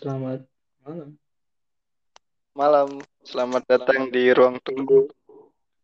[0.00, 0.40] Selamat
[0.80, 1.08] malam.
[2.56, 2.88] Malam,
[3.20, 5.12] selamat datang di ruang tunggu.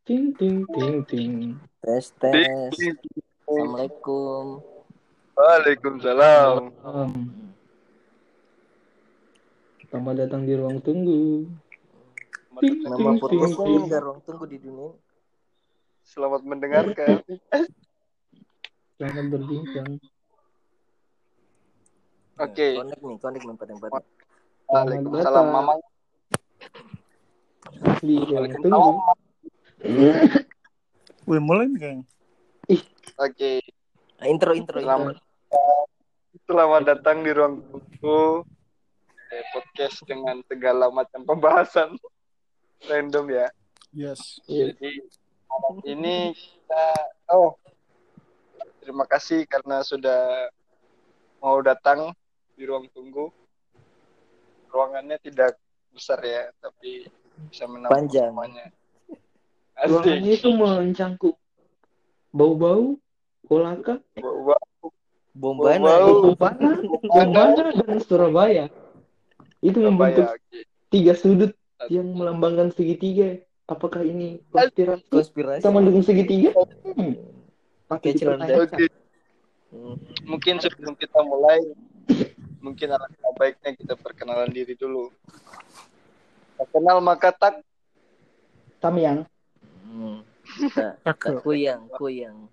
[0.08, 1.32] Ting ting ting ting.
[1.84, 2.48] Tes tes.
[3.44, 4.64] Assalamualaikum.
[5.36, 6.72] Waalaikumsalam.
[6.80, 7.12] Um,
[9.84, 11.52] selamat datang di ruang tunggu.
[12.56, 13.84] Ting Nama ting ting podcastnya ting.
[13.84, 14.96] juga ruang tunggu di dunia.
[16.08, 17.20] Selamat mendengarkan.
[18.96, 20.00] Selamat berbincang.
[22.36, 22.66] Oke.
[22.76, 24.02] Nih, connect nih empat empat.
[24.66, 25.80] Waalaikumsalam, Mamang.
[28.00, 28.72] Di ruang Waalaikumsalam.
[28.76, 28.92] tunggu.
[31.26, 32.04] Wih, mulai nih kayaknya.
[33.16, 33.52] Oke,
[34.16, 34.84] Nah, intro intro intro.
[34.84, 35.16] selamat
[36.46, 38.44] selamat datang di ruang tunggu.
[39.26, 41.98] Eh, podcast dengan segala macam pembahasan
[42.84, 43.46] random ya.
[43.90, 44.38] Yes.
[44.46, 44.70] Iya.
[44.72, 45.02] Jadi
[45.46, 46.84] malam ini kita
[47.28, 47.58] oh
[48.78, 50.46] terima kasih karena sudah
[51.38, 52.14] mau datang
[52.56, 53.28] di ruang tunggu.
[54.66, 55.56] Ruangannya tidak
[55.88, 57.06] besar ya, tapi
[57.48, 58.32] bisa menampung Panjang.
[58.32, 58.66] semuanya.
[59.88, 61.36] Ruangannya itu mencangkup
[62.30, 62.96] bau-bau,
[63.44, 64.60] kolaka, Bawa-
[65.32, 65.76] Bombana.
[65.78, 66.32] Bau-bau.
[66.32, 66.70] Bombana,
[67.02, 68.64] Bombana dan Surabaya.
[69.60, 70.40] Itu membentuk Surabaya.
[70.40, 70.60] Oke.
[70.88, 71.52] tiga sudut
[71.86, 73.36] yang melambangkan segitiga.
[73.66, 75.60] Apakah ini konspirasi Konspirasi.
[75.60, 76.54] sama dengan segitiga?
[76.86, 77.18] Hmm.
[77.86, 78.46] Pakai celana.
[78.48, 78.86] Oke,
[79.66, 79.98] Hmm.
[80.24, 81.58] mungkin sebelum kita mulai,
[82.66, 85.14] mungkin alangkah baiknya kita perkenalan diri dulu.
[86.58, 87.54] Tak kenal maka tak.
[88.82, 89.22] Samyang.
[89.86, 90.26] Hmm.
[90.74, 91.42] Tak, tak Cakep.
[91.46, 92.50] kuyang, kuyang.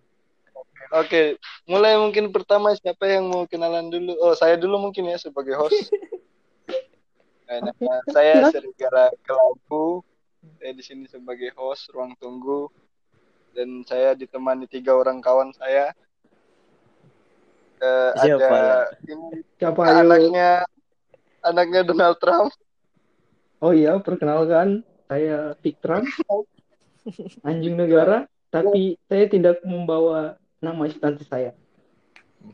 [0.93, 4.13] Oke, mulai mungkin pertama siapa yang mau kenalan dulu?
[4.21, 5.89] Oh, saya dulu mungkin ya sebagai host.
[7.49, 10.05] Nah, nama saya Serigala Kelabu.
[10.59, 12.67] Saya di sini sebagai host ruang tunggu
[13.55, 15.95] dan saya ditemani tiga orang kawan saya.
[17.83, 18.79] Eh, Siapa ada ya?
[19.11, 19.27] ini
[19.59, 19.95] Siapa ayo?
[20.07, 20.49] anaknya
[21.43, 22.55] anaknya Donald Trump.
[23.59, 26.07] Oh iya, perkenalkan saya Fikran,
[27.47, 31.51] anjing negara, tapi saya tidak membawa nama instansi saya.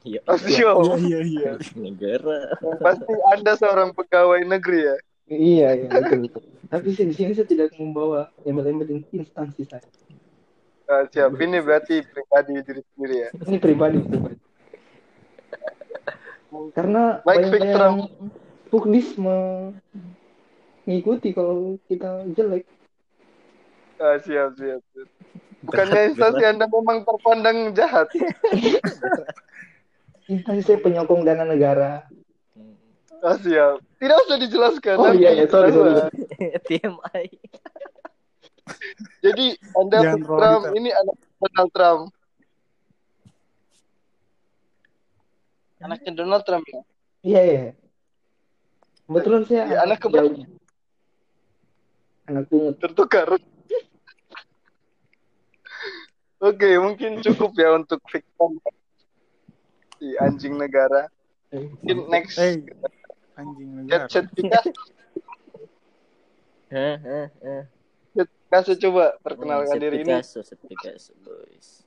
[0.06, 0.22] Iya.
[0.30, 0.78] Oh, siap.
[0.82, 1.52] Iya, iya, iya.
[1.78, 2.54] Negara.
[2.82, 4.96] Pasti Anda seorang pegawai negeri ya.
[5.30, 6.30] Iya, iya betul.
[6.70, 9.86] Tapi di sini saya tidak membawa embel-embel instansi saya.
[10.90, 11.38] Ah, siap.
[11.38, 13.30] Ini berarti pribadi diri sendiri ya.
[13.50, 14.38] Ini pribadi pribadi.
[16.50, 17.78] Karena Baik, banyak Fikran.
[17.78, 17.98] yang
[18.74, 19.14] puklis
[20.86, 22.66] mengikuti kalau kita jelek.
[24.00, 24.82] Ah, siap, siap.
[24.96, 25.10] siap.
[25.60, 28.08] Bukannya instansi Anda memang terpandang jahat.
[30.30, 32.08] Instansi saya penyokong dana negara.
[33.20, 33.84] Ah, siap.
[34.00, 34.96] Tidak usah dijelaskan.
[34.96, 36.08] Oh iya, iya, sorry, sorry.
[36.70, 37.26] TMI.
[39.20, 42.04] Jadi Anda Trump ini anak Donald Trump.
[45.80, 46.82] Anaknya Donald Trump ya.
[47.24, 47.64] Iya, iya.
[49.08, 50.32] Kebetulan saya Iya, anak keberapa?
[52.30, 52.76] Anak pungut.
[52.78, 53.28] Tertukar.
[56.40, 58.56] Oke, mungkin cukup ya untuk Victor
[60.00, 61.12] si anjing negara.
[61.52, 62.64] Mungkin next Hey,
[63.36, 64.08] anjing negara.
[66.70, 67.64] Hah, hah, hah.
[68.14, 70.22] Set Picasso coba perkenalkan Set diri ini.
[70.24, 71.84] Set Picasso, boys.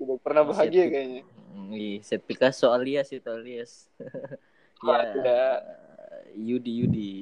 [0.00, 1.22] Tidak pernah bahagia kayaknya.
[1.68, 3.86] Ih, Set Picasso alias itu alias.
[4.76, 5.08] Ya.
[5.08, 5.56] tidak.
[6.36, 7.12] Yudi Yudi.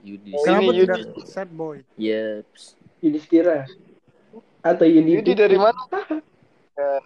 [0.00, 0.30] Yudi.
[0.30, 1.20] Oh, Kenapa ini tidak Yudi.
[1.26, 1.82] sad boy?
[1.98, 2.78] Yeps.
[3.02, 3.66] Yudhistira.
[4.62, 5.18] Atau Yudi.
[5.18, 5.74] Yudi dari mana?
[6.74, 6.98] Ya,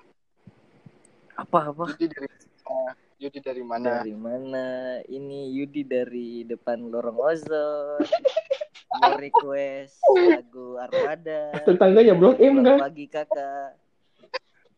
[1.36, 1.84] Apa apa?
[1.92, 2.92] Yudi dari mana?
[3.19, 3.88] Yudi dari mana?
[4.00, 4.66] Dari mana?
[5.04, 8.04] Ini Yudi dari depan lorong ozon.
[9.00, 11.64] Mau request lagu Armada.
[11.64, 12.76] Tetangganya Blok M kan?
[12.80, 13.72] pagi kakak.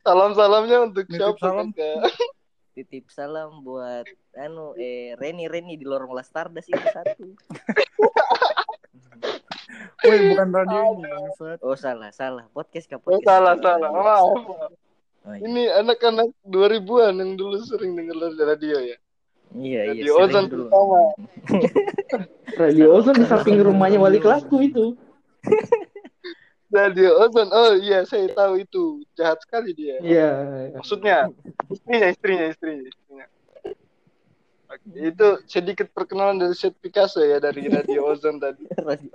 [0.00, 1.38] Salam-salamnya untuk Nitip siapa?
[1.38, 1.68] salam.
[1.76, 2.12] Kakak?
[2.70, 7.26] Titip salam buat anu eh Reni Reni di lorong Lastardas itu satu.
[10.00, 10.82] Woi, bukan radio.
[11.60, 13.28] Oh salah salah podcast kah Oh, podcast.
[13.28, 13.90] salah, salah.
[13.92, 14.24] Maaf.
[15.20, 15.44] Oh, iya.
[15.44, 18.96] Ini anak-anak 2000-an yang dulu sering denger radio ya.
[19.52, 19.92] Iya iya.
[19.92, 20.64] Radio Ozon sering dulu.
[20.64, 21.00] pertama.
[22.64, 24.96] Radio Ozon di samping rumahnya wali kelasku itu.
[26.70, 27.50] Radio Ozon.
[27.50, 29.02] Oh iya, saya tahu itu.
[29.18, 29.98] Jahat sekali dia.
[29.98, 30.30] Iya.
[30.78, 31.28] Maksudnya
[31.66, 32.84] istrinya, istrinya, istrinya.
[32.86, 33.26] istrinya.
[34.70, 38.62] Oke, itu sedikit perkenalan dari Set Picasso ya dari Radio Ozon tadi.
[38.86, 39.10] Radio.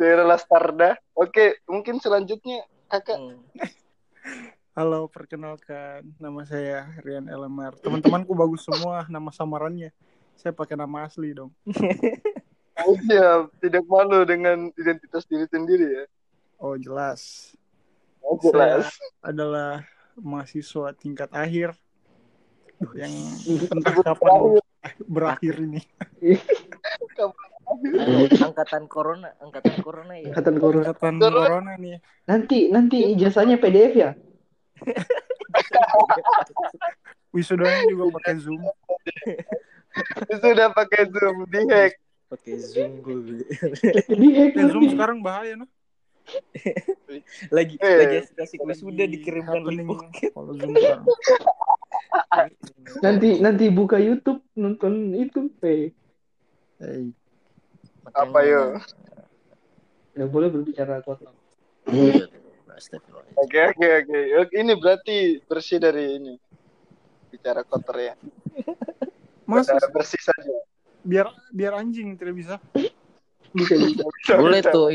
[0.00, 0.96] Daerah Lastarda.
[1.12, 3.20] Oke, mungkin selanjutnya kakak.
[3.20, 3.44] Hmm.
[4.72, 6.06] Halo, perkenalkan.
[6.16, 7.76] Nama saya Rian Elemar.
[7.82, 9.92] Teman-temanku bagus semua nama samarannya.
[10.38, 11.52] Saya pakai nama asli dong.
[12.86, 16.04] Oh, iya, tidak malu dengan identitas diri sendiri ya.
[16.62, 17.52] Oh, jelas.
[18.22, 18.86] Oh, Saya jelas.
[19.22, 19.70] adalah
[20.18, 21.78] mahasiswa tingkat akhir
[22.78, 23.10] Duh, yang
[23.74, 24.58] entah kapan
[25.06, 25.82] berakhir ini.
[27.68, 30.30] Anu, angkatan corona, angkatan corona ya.
[30.30, 30.84] Angkatan corona.
[30.94, 31.42] Angkatan Corona.
[31.42, 31.98] corona nih.
[32.30, 34.10] Nanti nanti ijazahnya PDF ya?
[37.34, 38.62] Wisudanya juga pakai Zoom.
[40.38, 41.98] Sudah pakai Zoom dihack.
[42.28, 43.40] Pakai Zoom gue.
[44.12, 45.68] Dihack Ya, Zoom sekarang bahaya noh.
[47.56, 49.88] lagi Eh, lagi asik Lagi dikirimkan link.
[50.36, 51.08] Kalau Zoom sekarang.
[53.00, 55.88] Nanti nanti buka YouTube nonton itu, eh.
[56.78, 57.10] Hey.
[58.12, 58.76] Apa yo?
[60.12, 61.32] Nggak boleh berbicara kotor.
[63.42, 64.54] Oke oke oke.
[64.54, 66.34] Ini berarti bersih dari ini.
[67.26, 68.14] Bicara kotor ya.
[69.50, 70.54] Mas, Bicara bersih saja.
[71.00, 72.54] Biar biar anjing tidak bisa.
[73.50, 74.02] Bisa bisa.
[74.18, 74.88] Bisa, Boleh bisa, tuh.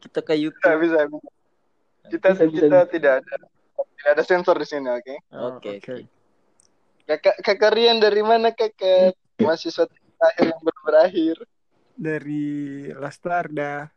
[0.00, 0.78] Kita ke YouTube.
[0.80, 1.00] bisa.
[1.06, 1.18] bisa.
[2.04, 2.90] Kita Bisa, kita bisa.
[2.90, 3.34] tidak ada
[3.72, 5.14] tidak ada sensor di sini, oke?
[5.30, 5.94] Oh, Oke, oke.
[7.04, 9.12] Kakak kakak Rian dari mana kakak?
[9.36, 9.88] Mahasiswa
[10.18, 11.36] akhir yang belum berakhir.
[11.94, 12.44] Dari
[12.92, 13.88] Lastarda.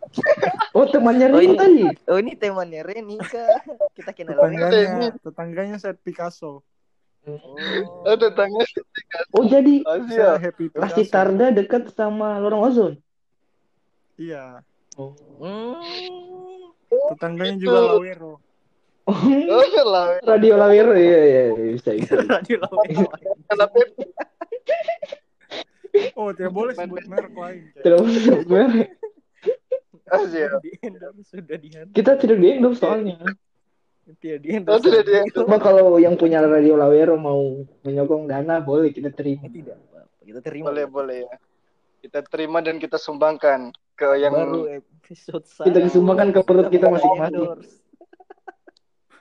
[0.72, 1.82] Oh, temannya Oh, Rini ini- tadi.
[2.06, 3.66] Oh ini temannya Reni kak.
[3.92, 4.56] Kita kenal Reni.
[4.56, 6.62] Tetangganya, tetangganya saya Picasso.
[7.28, 7.36] Oh.
[8.08, 8.64] Oh, tetangga
[9.36, 10.40] Oh, jadi Asia.
[10.40, 10.72] Saya Happy.
[10.72, 12.92] Pasti Tarda dekat sama lorong ozon.
[14.16, 14.64] Iya.
[14.96, 15.12] Oh.
[15.40, 15.76] Hmm.
[17.12, 17.68] Tetangganya Gitu.
[17.68, 18.32] juga Lawero.
[19.04, 19.16] Oh,
[19.52, 20.16] Oh, lah.
[20.24, 22.14] Radio Lawero iya iya iya, bisa bisa.
[22.40, 23.06] Radio Lawero.
[26.14, 27.60] Oh, tidak boleh sebut merek lain.
[27.76, 28.88] Tidak boleh sebut merek.
[30.10, 30.48] Asia.
[30.62, 31.68] Di endorse sudah di.
[31.92, 33.18] Kita tidak di endorse soalnya.
[34.12, 34.82] Tidak di Oh, endorse.
[34.82, 35.22] tidak.
[35.30, 39.44] Coba kalau yang punya Radio Lawero mau menyokong dana boleh kita terima.
[39.44, 39.76] Eh, Tidak.
[40.20, 40.68] Kita terima.
[40.68, 41.32] Boleh boleh ya.
[42.00, 45.92] Kita terima dan kita sumbangkan ke yang Baru episode Kita satu.
[45.92, 47.44] sumbangkan ke perut kita Kita masing-masing.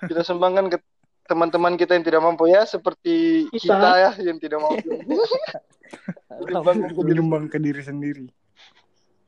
[0.02, 0.78] kita sumbangkan ke
[1.26, 3.76] teman-teman kita yang tidak mampu ya seperti Kita.
[3.76, 4.90] kita, ya yang tidak mampu.
[6.96, 8.26] Menyumbang ke diri sendiri.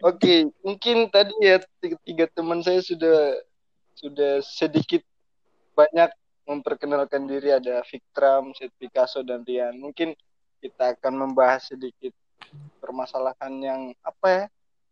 [0.02, 3.38] Oke, mungkin tadi ya tiga, tiga teman saya sudah
[3.94, 5.02] sudah sedikit
[5.82, 6.12] banyak
[6.46, 9.82] memperkenalkan diri ada Victram, Sid Picasso dan Rian.
[9.82, 10.14] Mungkin
[10.62, 12.14] kita akan membahas sedikit
[12.78, 14.46] permasalahan yang apa ya,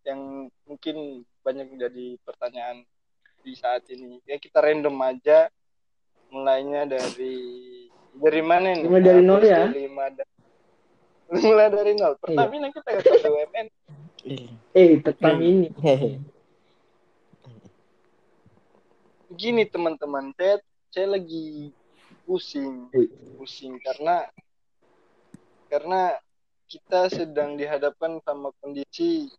[0.09, 2.81] yang mungkin banyak menjadi pertanyaan
[3.45, 4.17] di saat ini.
[4.25, 5.53] Ya kita random aja,
[6.33, 7.37] mulainya dari
[8.17, 8.89] dari mana nih?
[8.89, 9.61] Mulai dari nol ya?
[9.69, 10.23] Dari mana?
[11.45, 12.13] Mulai dari nol.
[12.17, 13.67] Pertamina kita ke BUMN.
[14.73, 15.69] Eh, tetap ini.
[15.77, 16.17] Hehe.
[19.29, 20.57] Gini teman-teman, saya
[20.89, 21.69] saya lagi
[22.25, 22.89] pusing,
[23.37, 24.25] pusing karena
[25.69, 26.17] karena
[26.65, 29.29] kita sedang dihadapkan sama kondisi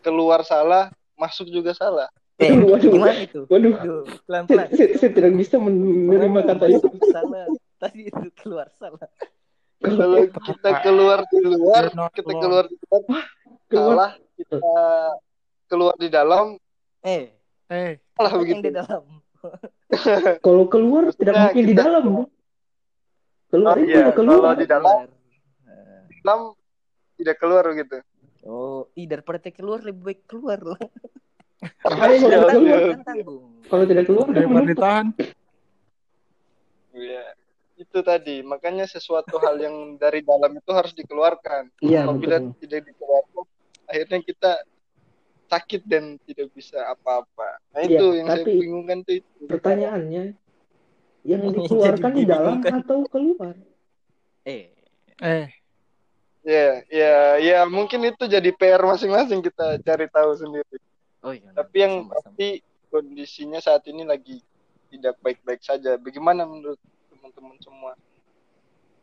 [0.00, 2.08] keluar salah, masuk juga salah.
[2.38, 2.92] Eh, Waduh.
[2.92, 3.44] gimana itu?
[3.44, 4.68] Waduh, pelan-pelan.
[4.72, 6.86] saya- saya tidak bisa menerima kata itu.
[6.86, 7.44] Masuk salah.
[7.78, 9.08] Tadi itu keluar salah.
[9.78, 13.24] Kalau kita keluar di luar, kita keluar di luar
[13.70, 14.58] salah, kita
[15.66, 16.46] keluar di dalam
[16.98, 17.30] Eh,
[17.70, 18.64] Eh, salah yang begitu.
[18.64, 19.02] di dalam.
[20.44, 22.02] Kalau keluar tidak Maksudnya mungkin di kita- dalam.
[22.04, 22.26] dong.
[23.48, 24.38] Keluar Oh, itu iya, keluar.
[24.38, 24.96] kalau di dalam
[25.64, 26.00] Nah.
[26.20, 26.40] dalam
[27.16, 27.96] tidak keluar begitu.
[28.44, 30.76] Oh, ih daripada keluar lebih baik keluar loh.
[31.80, 32.96] Kalau Iya, tidak keluar, iya.
[33.02, 33.16] Kan
[33.66, 34.68] kalau tidak kan daripada menumpuk.
[34.70, 35.06] ditahan.
[36.92, 37.24] Iya.
[37.78, 41.70] Itu tadi, makanya sesuatu hal yang dari dalam itu harus dikeluarkan.
[41.80, 42.58] Iya, Apabila betul.
[42.60, 43.44] tidak dikeluarkan,
[43.86, 44.52] akhirnya kita
[45.48, 47.48] sakit dan tidak bisa apa-apa.
[47.72, 49.30] Nah Iya, itu yang saya tapi- bingungkan tuh itu.
[49.48, 50.24] Pertanyaannya,
[51.24, 53.56] yang dikeluarkan di dalam atau keluar?
[54.44, 54.70] Eh,
[55.18, 55.50] Eh,
[56.46, 60.78] Ya, ya, ya mungkin itu jadi PR masing-masing kita cari tahu sendiri.
[61.20, 61.50] oh iya.
[61.52, 62.14] Tapi yang sama-sama.
[62.14, 62.48] pasti
[62.88, 64.40] kondisinya saat ini lagi
[64.88, 65.98] tidak baik-baik saja.
[65.98, 67.92] Bagaimana menurut teman-teman semua?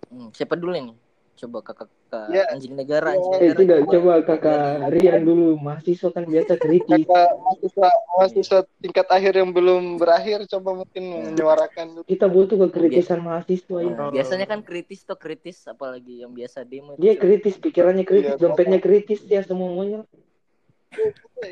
[0.10, 0.96] Hmm, siapa dulu nih?
[1.36, 2.44] Coba kakak kakak Ya.
[2.48, 3.20] anjing negara, Ya.
[3.20, 3.60] anjing Eh, negara.
[3.60, 5.60] tidak, coba kakak Rian dulu.
[5.60, 7.04] Mahasiswa kan biasa kritis.
[7.04, 12.08] Kakak mahasiswa, mahasiswa tingkat akhir yang belum berakhir, coba mungkin menyuarakan.
[12.08, 13.92] Kita butuh kekritisan mahasiswa ini.
[13.92, 18.40] Nah, biasanya kan kritis tuh kritis apalagi yang biasa demo Dia kritis, pikirannya kritis, Iya,
[18.40, 20.08] dompetnya kritis, ya semuanya.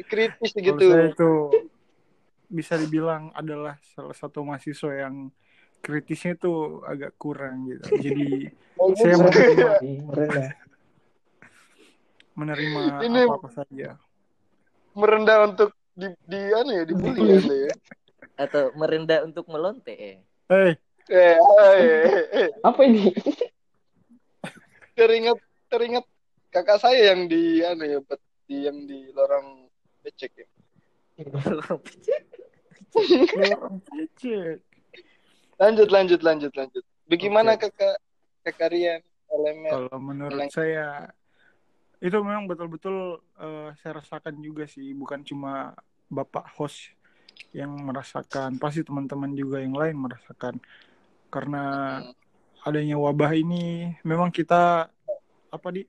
[0.07, 0.79] kritis gitu.
[0.79, 1.31] saya itu
[2.47, 5.27] bisa dibilang adalah salah satu mahasiswa yang
[5.83, 7.83] kritisnya itu agak kurang gitu.
[8.05, 8.47] Jadi
[8.95, 9.27] saya Bagus.
[9.27, 10.49] menerima, Ih, Merendah.
[12.33, 13.89] menerima Ini- apa-apa saja.
[14.93, 17.73] merendah untuk di, di anu ya dibully Anda ya.
[18.39, 20.17] atau merendah untuk melonte eh.
[20.47, 20.73] Eh,
[21.03, 22.49] Eh, eh, eh, eh.
[22.63, 23.09] Apa ini?
[24.97, 25.35] teringat
[25.67, 26.05] teringat
[26.47, 29.65] kakak saya yang di anu ya bet- di yang di lorong
[29.99, 30.47] becek ya.
[33.33, 34.61] orang cecek.
[35.63, 36.83] Lanjut lanjut lanjut lanjut.
[37.07, 37.71] Bagaimana Oke.
[37.71, 37.95] kakak
[38.43, 38.99] kakak Rian?
[39.31, 39.71] Lemer.
[39.71, 41.07] Kalau menurut Menang- saya
[42.03, 45.71] itu memang betul-betul eh, saya rasakan juga sih, bukan cuma
[46.11, 46.91] bapak host
[47.55, 50.59] yang merasakan, pasti teman-teman juga yang lain merasakan.
[51.31, 51.63] Karena
[52.67, 54.91] adanya wabah ini, memang kita
[55.47, 55.87] apa di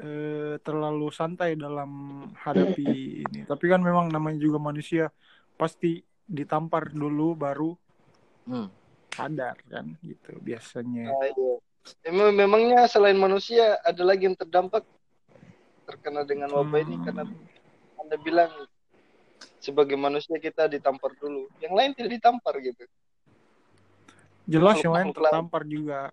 [0.00, 3.44] eh, terlalu santai dalam hadapi ini.
[3.44, 5.12] Tapi kan memang namanya juga manusia,
[5.60, 7.76] pasti ditampar dulu baru
[8.48, 8.68] Hmm.
[9.10, 11.10] sadar kan gitu biasanya.
[11.10, 11.54] Ah, iya.
[12.06, 14.84] Emang, memangnya selain manusia ada lagi yang terdampak
[15.88, 17.04] terkena dengan wabah ini Hmm.
[17.04, 17.22] karena
[17.98, 18.52] Anda bilang
[19.58, 21.50] sebagai manusia kita ditampar dulu.
[21.60, 22.84] Yang lain tidak ditampar gitu.
[24.48, 26.10] Jelas yang lain tertampar juga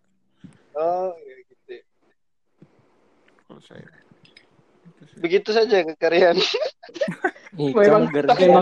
[0.78, 1.72] Oh, ya gitu.
[1.74, 1.84] ya.
[3.48, 3.88] kalau saya.
[3.88, 5.14] Gitu.
[5.22, 6.38] Begitu saja kekarian.
[7.58, 8.62] Memang- memang- ya.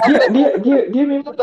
[0.00, 1.36] dia dia dia dia memang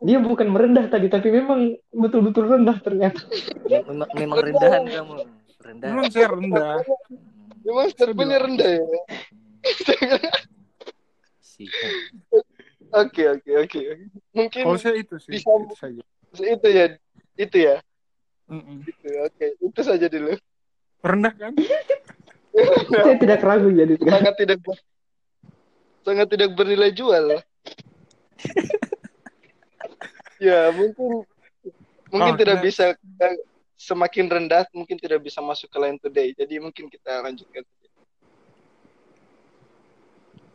[0.00, 3.20] dia bukan merendah tadi tapi memang betul-betul rendah ternyata
[3.68, 5.12] Memang, memang rendahan kamu.
[5.60, 5.88] Rendah.
[5.92, 6.76] Memang saya rendah.
[7.60, 8.84] Memang statementnya rendah ya.
[12.90, 13.80] Oke, oke, oke.
[14.34, 15.70] Mungkin Kalau saya itu sih, Disambung.
[15.70, 16.02] itu saja.
[16.40, 16.84] itu ya.
[17.38, 17.76] Itu ya.
[18.50, 18.82] Mm-mm.
[18.82, 19.08] Gitu.
[19.22, 20.34] Oke, itu saja dulu.
[21.04, 21.52] Rendah kan?
[22.90, 24.58] saya tidak ragu jadi sangat tidak
[26.02, 27.38] sangat tidak bernilai jual.
[30.40, 31.24] ya mungkin
[32.10, 32.66] mungkin Oh, tidak next.
[32.66, 33.36] bisa eh,
[33.76, 36.28] semakin rendah mungkin tidak bisa masuk ke line today.
[36.34, 37.62] Jadi mungkin kita lanjutkan.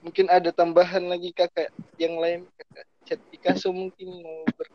[0.05, 4.67] Mungkin ada tambahan lagi kakak yang lain kakak chat Picasso mungkin mau ber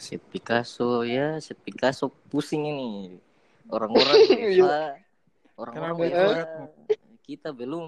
[0.00, 3.20] Set Picasso ya, set Picasso pusing ini.
[3.68, 4.16] Orang-orang
[4.56, 4.96] Iya.
[5.60, 6.72] Orang-orang?
[7.30, 7.86] Kita belum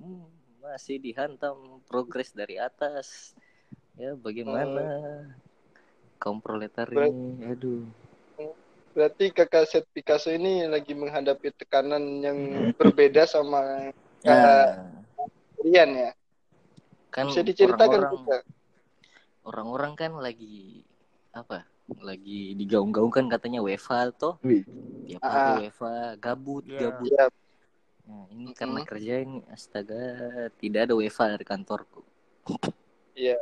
[0.00, 0.26] hmm,
[0.64, 3.36] masih dihantam progres dari atas.
[4.00, 4.96] Ya bagaimana
[6.16, 7.84] kaum proletar Ber- ini, aduh.
[8.96, 12.38] berarti kakak set Picasso ini lagi menghadapi tekanan yang
[12.74, 13.92] berbeda sama
[14.26, 14.74] Ya,
[15.62, 16.10] Rian ya.
[17.14, 18.36] kan Bisa diceritakan orang-orang kita.
[19.46, 20.82] orang-orang kan lagi
[21.30, 21.62] apa?
[22.02, 24.42] Lagi digaung-gaungkan katanya WFA toh.
[25.06, 25.30] Tiap Ah.
[25.38, 26.90] hari WFA, gabut, Ya.
[26.90, 27.08] gabut.
[27.14, 27.30] Ya,
[28.08, 28.88] Nah, ini karena Mm-mm.
[28.88, 30.00] kerja ini astaga
[30.56, 32.00] tidak ada WFA dari kantorku.
[33.12, 33.36] Iya.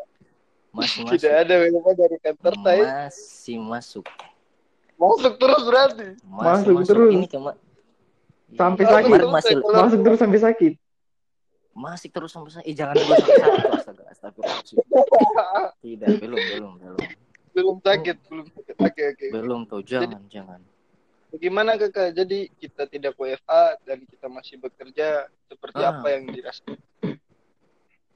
[0.75, 1.43] Masih Tidak masuk.
[1.47, 2.85] ada WFA dari kantor saya.
[3.07, 4.07] Masih masuk.
[4.99, 6.09] Masuk terus berarti.
[6.27, 7.13] Masih Masuk terus.
[7.15, 7.53] Ini kema
[8.59, 9.21] Sampai Iya, sakit.
[9.27, 10.75] Masih masuk terus sampai sakit
[11.77, 12.67] masih terus sampai sakit.
[12.73, 13.69] Eh, jangan dulu sampai sakit.
[13.85, 14.77] Astaga, astagfirullahaladzim.
[15.85, 16.99] Tidak, belum, belum, belum.
[17.53, 18.75] belum sakit, belum sakit.
[18.81, 19.27] Oke, oke.
[19.29, 20.61] Belum tuh, jangan, jangan.
[21.37, 22.17] Bagaimana kakak?
[22.17, 26.01] Jadi kita tidak WFA dan kita masih bekerja seperti Ah.
[26.01, 26.81] apa yang dirasakan?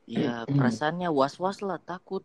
[0.08, 0.56] Ya, Hmm.
[0.56, 2.24] perasaannya was-was lah, takut.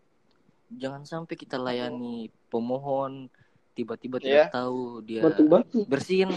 [0.71, 3.27] Jangan sampai kita layani pemohon
[3.75, 4.47] tiba-tiba Iya.
[4.47, 6.31] tidak tahu dia batu-batu bersihin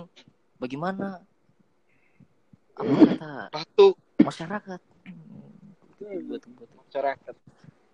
[0.58, 1.22] bagaimana
[2.74, 4.80] apa kata Batuk masyarakat
[5.98, 6.24] Hmm,
[6.86, 7.34] masyarakat.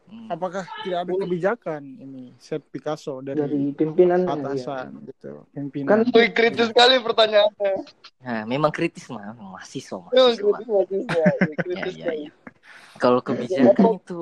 [0.06, 0.28] Hmm.
[0.28, 6.02] Apakah tidak ada kebijakan ini set Picasso dari, dari pimpinan atasan gitu, pimpinan?
[6.04, 7.72] Kan Wih, kritis sekali pertanyaannya.
[8.24, 10.58] Nah, memang kritis mah, mahasiswa, mahasiswa.
[10.58, 11.26] kritis kritis ya.
[11.28, 12.30] Iya, Ya, kritis ya, ya.
[12.96, 14.20] Kalau kebijakan itu,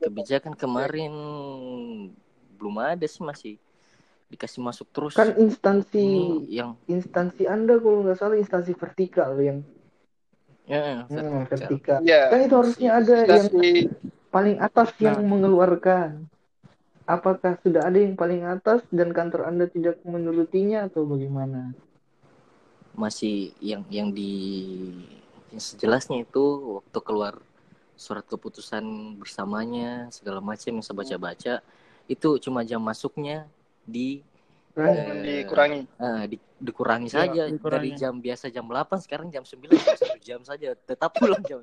[0.00, 1.12] kebijakan kemarin
[2.56, 3.54] belum ada sih masih
[4.30, 5.12] dikasih masuk terus.
[5.12, 9.60] kan instansi Ini yang instansi anda kalau nggak salah instansi vertikal yang
[10.64, 11.98] ya, Hmm, vertikal.
[11.98, 12.22] vertikal Iya.
[12.32, 13.70] kan itu harusnya ada yang Instansi
[14.32, 15.28] paling atas yang Nah.
[15.28, 16.08] mengeluarkan
[17.04, 21.74] apakah sudah ada yang paling atas dan kantor anda tidak menurutinya atau bagaimana
[22.92, 24.30] masih yang yang di
[25.48, 26.44] yang sejelasnya itu
[26.80, 27.34] waktu keluar
[27.96, 28.84] surat keputusan
[29.16, 31.54] bersamanya segala macam yang saya baca-baca
[32.06, 33.46] itu cuma jam masuknya
[33.84, 34.20] di
[34.72, 34.88] Kan?
[34.88, 35.84] eh, dikurangi.
[36.00, 37.92] ah, di- dikurangi Ya, saja dikurangi.
[37.92, 41.60] dari jam biasa jam 8 sekarang jam 9 cuma satu jam saja tetap pulang jam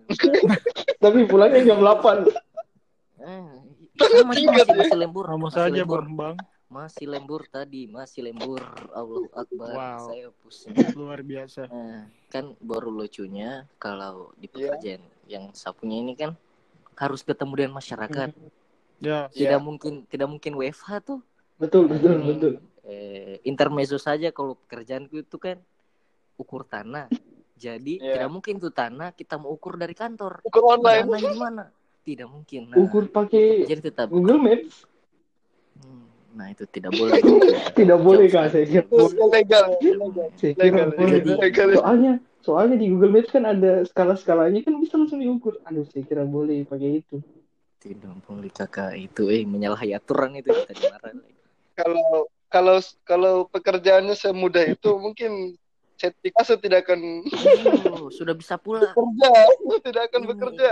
[1.03, 2.29] tapi pulangnya jam 8
[3.17, 3.49] eh,
[3.99, 6.37] masih, masih lembur Sama masih saja lembur bang,
[6.69, 8.63] masih lembur tadi masih lembur
[8.95, 9.99] Allah Akbar Wow.
[10.07, 11.67] saya pusing luar biasa.
[11.69, 14.73] Nah, kan baru lucunya kalau di Iya.
[14.73, 16.33] pekerjaan yang sapunya ini kan
[16.97, 18.29] harus ketemu dengan masyarakat.
[18.99, 19.63] Ya, Tidak Iya.
[19.63, 21.19] mungkin tidak mungkin WFH tuh.
[21.59, 22.53] betul betul Ini, betul
[22.89, 25.61] Eh, intermezzo saja kalau pekerjaanku itu kan
[26.39, 27.05] ukur tanah.
[27.53, 28.17] Jadi Iya.
[28.17, 30.41] tidak mungkin tuh tanah kita mau ukur dari kantor.
[30.41, 31.05] Ukur online.
[31.19, 31.69] Gimana?
[32.05, 32.61] Tidak mungkin.
[32.71, 34.87] Nah, ukur pakai jadi tetap Google Maps
[35.79, 37.15] Hmm, Nah, itu tidak boleh.
[37.79, 38.83] tidak boleh kak saya kira
[39.31, 39.67] legal.
[39.79, 41.67] legal.
[41.75, 42.11] soalnya
[42.43, 46.63] soalnya di Google Maps kan ada skala-skalanya kan bisa langsung diukur aduh saya kira boleh
[46.67, 47.19] pakai itu
[47.79, 51.23] tidak boleh kakak itu eh menyalahi aturan itu kita dimarahin.
[51.79, 52.77] Kalau kalau
[53.07, 55.55] kalau pekerjaannya semudah itu mungkin
[55.99, 57.27] Picasso tidak akan
[57.91, 58.87] Oh, sudah bisa pulang.
[58.95, 59.31] bekerja,
[59.83, 60.29] tidak akan Ini.
[60.31, 60.69] bekerja.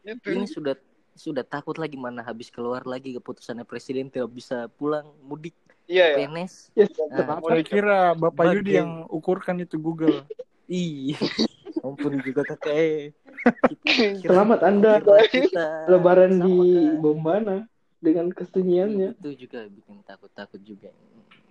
[0.00, 0.26] Gitu.
[0.32, 0.74] Ini sudah
[1.12, 5.52] sudah takut lagi mana habis keluar lagi keputusannya presiden tidak bisa pulang mudik
[5.84, 6.16] Iya ya.
[6.22, 6.70] PNS.
[6.72, 7.18] Yes, Ah.
[7.18, 7.46] kenapa?
[7.50, 8.54] Saya kira Bapak Bagian.
[8.56, 10.22] Yudi yang ukurkan itu Google.
[10.70, 11.18] Iya.
[11.82, 12.70] Ampun juga kakak.
[12.70, 13.10] eh.
[13.82, 16.94] Kita- Selamat Anda kita lebaran sama, di.
[16.94, 17.66] Bombana
[17.98, 19.18] dengan kesunyiannya.
[19.18, 20.94] Itu juga bikin takut-takut juga.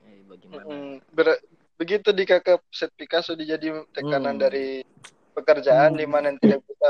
[0.07, 0.63] Eh, bagaimana?
[0.63, 1.43] Mm, ber-
[1.75, 4.43] begitu di kakak Set Picasso dijadi tekanan Hmm.
[4.47, 4.87] dari
[5.35, 5.99] pekerjaan Hmm.
[5.99, 6.89] di mana tidak bisa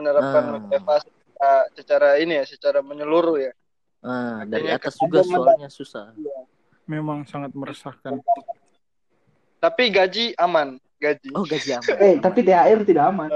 [0.00, 0.50] menerapkan Ah.
[0.56, 3.52] motivasi secara, secara ini ya, secara menyeluruh ya.
[4.00, 6.16] Ah, dari atas ada juga soalnya susah.
[6.88, 8.16] Memang sangat meresahkan.
[9.60, 11.28] Tapi gaji aman, gaji.
[11.36, 11.84] Oh, gaji aman.
[12.08, 13.28] Eh, tapi THR tidak aman.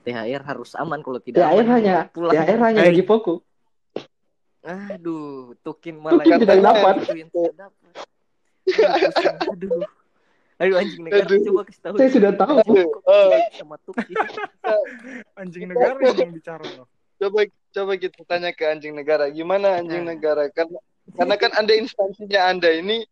[0.00, 2.32] THR harus aman kalau tidak THR aman, hanya pulang.
[2.32, 3.38] THR hanya gaji pokok.
[4.60, 6.94] Aduh, tukin malah Tukin tidak dapat,
[7.56, 7.92] dapat.
[9.48, 9.84] Aduh.
[10.60, 10.76] Aduh.
[10.76, 11.40] Anjing negara Aduh.
[11.40, 11.94] coba kasih tahu.
[11.96, 12.56] Saya sudah tahu.
[13.02, 13.30] Oh.
[13.56, 14.16] sama tukin.
[15.40, 16.86] Anjing negara yang bicara loh.
[17.16, 20.16] Coba coba kita tanya ke anjing negara, gimana anjing Nah.
[20.16, 20.48] negara?
[20.48, 20.80] Karena
[21.16, 23.04] karena kan anda instansinya anda ini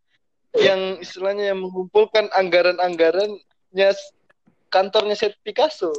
[0.57, 3.89] yang istilahnya yang mengumpulkan anggaran-anggarannya
[4.69, 5.93] kantornya Set Picasso.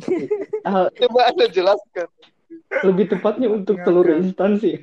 [0.64, 2.08] Ah, Coba anda jelaskan.
[2.82, 4.80] lebih tepatnya untuk seluruh instansi.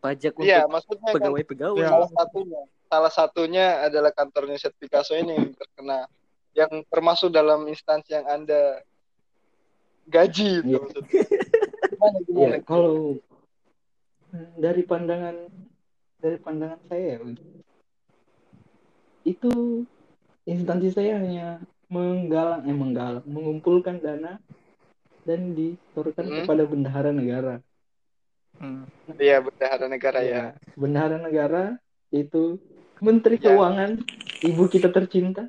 [0.00, 1.80] Pajak untuk Iya, maksudnya kan pegawai-pegawai.
[1.80, 1.88] Ya.
[1.88, 6.10] salah satunya salah satunya adalah kantornya Set Picasso ini yang terkena
[6.58, 8.82] yang termasuk dalam instansi yang anda
[10.10, 11.22] gaji itu maksudnya.
[11.94, 12.50] Gimana, gimana?
[12.50, 13.22] Ya, kalau
[14.34, 15.36] hmm, dari pandangan
[16.18, 17.18] dari pandangan saya ya,
[19.22, 19.86] itu
[20.50, 24.42] instansi saya hanya menggalang eh menggalang mengumpulkan dana
[25.22, 26.36] dan disetorkan Hmm.
[26.42, 27.54] kepada bendahara negara.
[28.58, 28.90] Hmm.
[29.14, 30.34] Iya bendahara negara ya.
[30.34, 30.44] Ya,
[30.74, 31.62] bendahara negara
[32.10, 32.58] itu
[33.00, 33.56] Menteri Ya.
[33.56, 33.90] Keuangan,
[34.44, 35.48] ibu kita tercinta,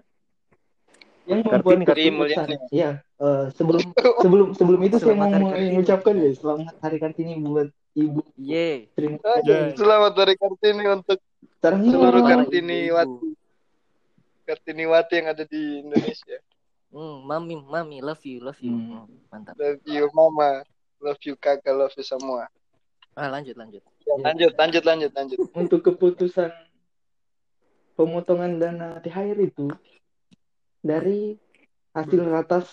[1.29, 2.47] yang Kartini, membuat keputusan.
[2.73, 3.81] Ya, eh, sebelum
[4.23, 5.69] sebelum sebelum itu saya Selamat mau Hari Kartini.
[5.71, 8.89] mengucapkan ya selamat Hari Kartini buat ibu Ye.
[8.97, 9.77] Oh, Mulyani.
[9.77, 11.19] Selamat hari Kartini untuk
[11.61, 13.27] Sekarang seluruh ini Para Kartiniwati.
[14.41, 16.37] Kartiniwati yang ada di Indonesia.
[16.91, 18.73] Hmm, mami, mami, love you, love you.
[18.73, 19.05] Hmm.
[19.05, 19.53] Hmm, mantap.
[19.55, 20.65] Love you mama,
[20.99, 22.49] love you kakak, love you semua.
[23.13, 23.83] Ah, lanjut, lanjut.
[24.07, 25.37] Ya, lanjut, lanjut, lanjut, lanjut.
[25.53, 26.49] untuk keputusan
[27.97, 29.67] pemotongan dana THR itu
[30.81, 31.37] dari
[31.93, 32.67] hasil ratas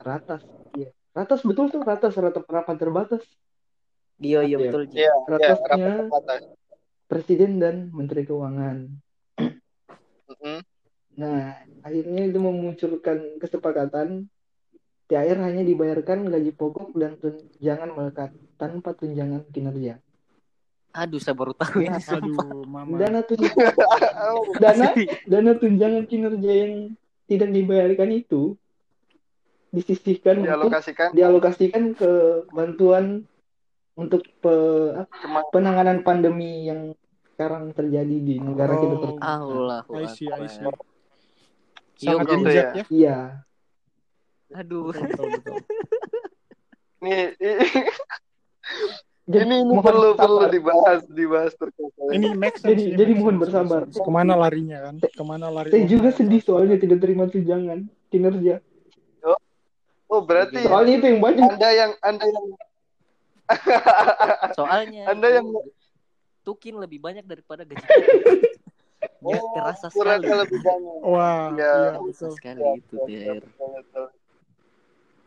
[0.00, 0.42] ratas
[0.74, 3.22] ya ratas betul tuh ratas ratas rapat terbatas
[4.16, 4.60] Iya, iya Iya.
[4.64, 4.82] betul.
[4.88, 6.40] Iya, iya, Ratasnya rapat-rapat.
[7.06, 8.76] presiden dan menteri keuangan
[10.26, 10.58] Mm-mm.
[11.16, 11.54] nah
[11.86, 14.26] akhirnya itu memunculkan kesepakatan
[15.06, 20.02] THR hanya dibayarkan gaji pokok dan tunjangan melekat tanpa tunjangan kinerja
[20.96, 22.16] Aduh, saya baru tahu sumpah.
[22.16, 22.96] Aduh, mama.
[22.96, 23.74] dana tunjangan
[24.64, 24.86] dana
[25.28, 26.72] dana tunjangan kinerja yang
[27.26, 28.56] tidak dibayarkan itu
[29.68, 32.10] disisihkan untuk Dialokasikan dialokasikan ke
[32.48, 33.28] bantuan
[33.92, 35.04] untuk pe-
[35.50, 36.96] penanganan pandemi yang
[37.28, 39.00] sekarang terjadi di negara kita Oh.
[39.02, 39.20] tersebut.
[39.20, 40.64] Allahu I see, I see.
[40.64, 40.80] Akbar.
[41.96, 42.24] Sangat Yo, bro.
[42.30, 42.72] gitu bijak ya.
[42.72, 42.84] ya.
[42.88, 43.18] Iya,
[44.54, 44.88] Aduh.
[44.88, 45.54] Betul, betul, betul.
[47.02, 47.54] ini ini
[49.26, 50.22] jadi, ini, ini mohon perlu bersabar.
[50.22, 52.26] perlu dibahas dibahas terkait hal ini.
[52.32, 52.68] Make sense.
[52.70, 53.80] Jadi- ini jadi mohon bersabar.
[53.84, 54.94] Ke mana larinya kan?
[55.02, 55.68] Ke mana lari?
[55.68, 58.62] Saya juga sedih soalnya tidak terima tunjangan kinerja.
[60.06, 61.42] Oh berarti Soalnya itu yang banyak.
[61.44, 62.46] anda yang anda yang
[64.54, 65.50] Soalnya Anda yang-
[66.42, 67.82] Tukin lebih banyak daripada gaji.
[67.82, 67.90] Ya,
[69.26, 70.22] Oh, terasa sekali.
[70.22, 70.94] lebih banyak.
[71.02, 71.58] Wah, Ya.
[71.58, 72.30] iya Terasa betul.
[72.32, 73.38] sekali Ya, itu betul.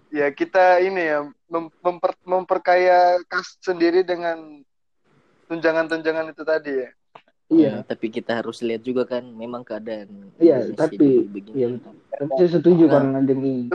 [0.09, 4.65] Ya kita ini ya mem- memper- memperkaya kas sendiri dengan
[5.45, 6.89] tunjangan-tunjangan itu tadi ya.
[7.49, 11.81] Iya, Ya, tapi kita harus lihat juga kan memang keadaan Iya, tapi- iya
[12.13, 12.91] tapi saya setuju Nah.
[12.95, 13.69] karena demi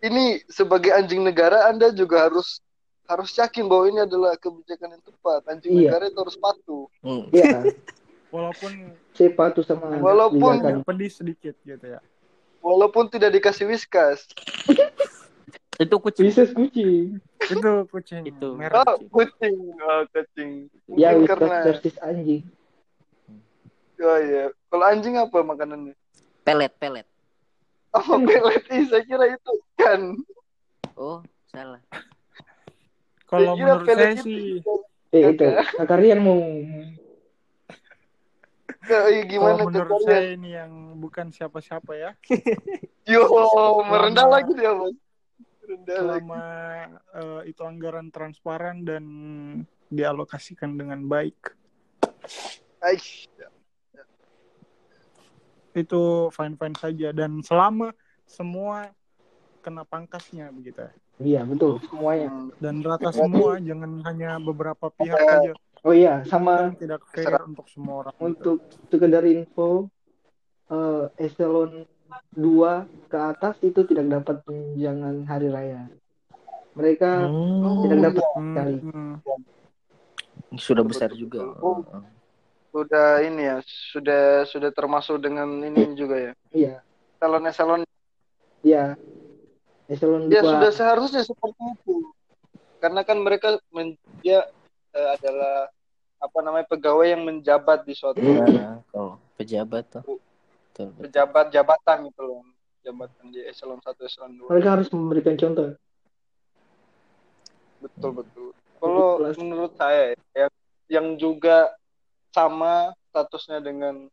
[0.00, 2.60] Ini sebagai anjing negara Anda juga harus
[3.04, 5.40] harus yakin bahwa ini adalah kebijakan yang tepat.
[5.46, 5.80] Anjing Iya.
[5.88, 6.84] negara itu harus patuh.
[7.00, 7.24] Hmm.
[7.30, 7.40] ya
[8.34, 8.72] Walaupun
[9.10, 10.82] saya patuh sama Walaupun- kebijakan.
[10.82, 12.00] pedih sedikit gitu ya.
[12.64, 14.24] Walaupun tidak dikasih whiskas.
[15.84, 16.24] Itu kucing.
[16.24, 17.20] Bisa kucing.
[17.44, 18.56] Itu kucing Itu.
[18.56, 18.88] merah.
[18.88, 19.76] Oh, kucing.
[19.84, 20.72] Oh, kucing.
[20.96, 22.42] Ya, Mungkin Whiskas karena versus anjing.
[24.00, 24.48] Oh iya.
[24.72, 25.92] Kalau anjing apa makanannya?
[26.40, 27.06] Pelet, pelet.
[27.92, 28.64] Oh, pelet.
[28.72, 30.00] Ih, saya kira itu kan.
[30.96, 31.20] Oh,
[31.52, 31.84] salah.
[33.28, 34.40] Kalau menurut saya itu sih
[35.14, 35.46] Eh itu,
[35.78, 36.42] Kak Rian mau
[38.84, 42.10] Ya, iya, gimana kalau menurut tuh saya ini yang bukan siapa-siapa ya.
[43.12, 43.24] Yo,
[43.88, 44.92] merendah lagi dia, Bos.
[45.64, 46.26] Merendah lagi.
[46.28, 46.44] Selama
[47.16, 49.04] eh, itu anggaran transparan dan
[49.88, 51.54] dialokasikan dengan baik
[52.84, 53.28] Aish.
[55.74, 57.90] itu fine fine saja dan selama
[58.22, 58.94] semua
[59.58, 60.92] kena pangkasnya begitu ya.
[61.18, 62.30] Iya betul semuanya.
[62.62, 65.52] Dan rata semua jangan hanya beberapa pihak saja
[65.84, 69.92] Oh iya sama tidak fair untuk semua orang untuk sekedar info
[70.72, 71.84] eh, eselon
[72.32, 75.92] 2 ke atas itu tidak dapat tunjangan hari raya.
[76.74, 78.76] Mereka Hmm, tidak dapat Hmm, sekali.
[78.80, 79.14] hmm.
[80.54, 81.42] sudah besar juga.
[81.60, 81.82] Oh.
[82.74, 86.32] Sudah ini ya, sudah sudah termasuk dengan ini juga ya.
[86.50, 86.74] Iya,
[87.20, 87.80] Eselon-eselon
[88.64, 88.98] iya.
[89.86, 92.08] Eselon 2 ya sudah seharusnya seperti itu.
[92.80, 94.48] Karena kan mereka men- dia
[94.94, 95.68] eh, adalah
[96.22, 100.02] apa namanya pegawai yang menjabat di suatu Nah, kalau pejabat tuh.
[100.06, 101.02] Betul, betul.
[101.06, 102.40] pejabat jabatan gitu loh.
[102.84, 104.50] Jabatan di eselon 1 eselon 2.
[104.50, 105.76] mereka harus memberikan contoh.
[107.80, 108.48] Betul betul.
[108.80, 110.52] Kalau menurut saya ya, yang
[110.88, 111.72] yang juga
[112.34, 114.08] sama statusnya dengan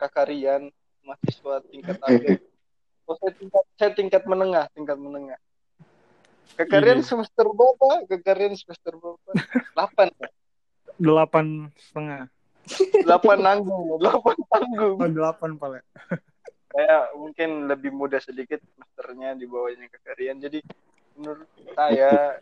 [0.00, 0.72] kakak Rian
[1.04, 2.38] mahasiswa tingkat akhir.
[3.06, 5.38] Oh, saya tingkat saya tingkat menengah, tingkat menengah.
[6.54, 7.08] Kakak Rian Iya.
[7.08, 7.88] semester berapa?
[8.06, 9.30] Kakak Rian semester berapa?
[9.74, 10.14] 8.
[10.96, 12.24] delapan setengah
[13.04, 14.96] 8 nanggung, 8 tanggung.
[14.96, 15.84] oh delapan paling
[16.70, 20.36] Saya mungkin lebih muda sedikit semesternya di bawahnya kakak Rian.
[20.38, 20.60] Jadi
[21.14, 22.36] menurut saya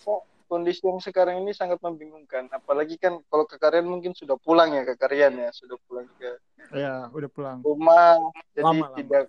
[0.00, 2.48] kok kondisi yang sekarang ini sangat membingungkan.
[2.48, 6.30] Apalagi kan kalau kakak Rian mungkin sudah pulang ya kakak Rian ya, sudah pulang ke
[6.68, 8.20] ya udah pulang rumah
[8.52, 8.96] jadi Lama, lama.
[8.96, 9.24] tidak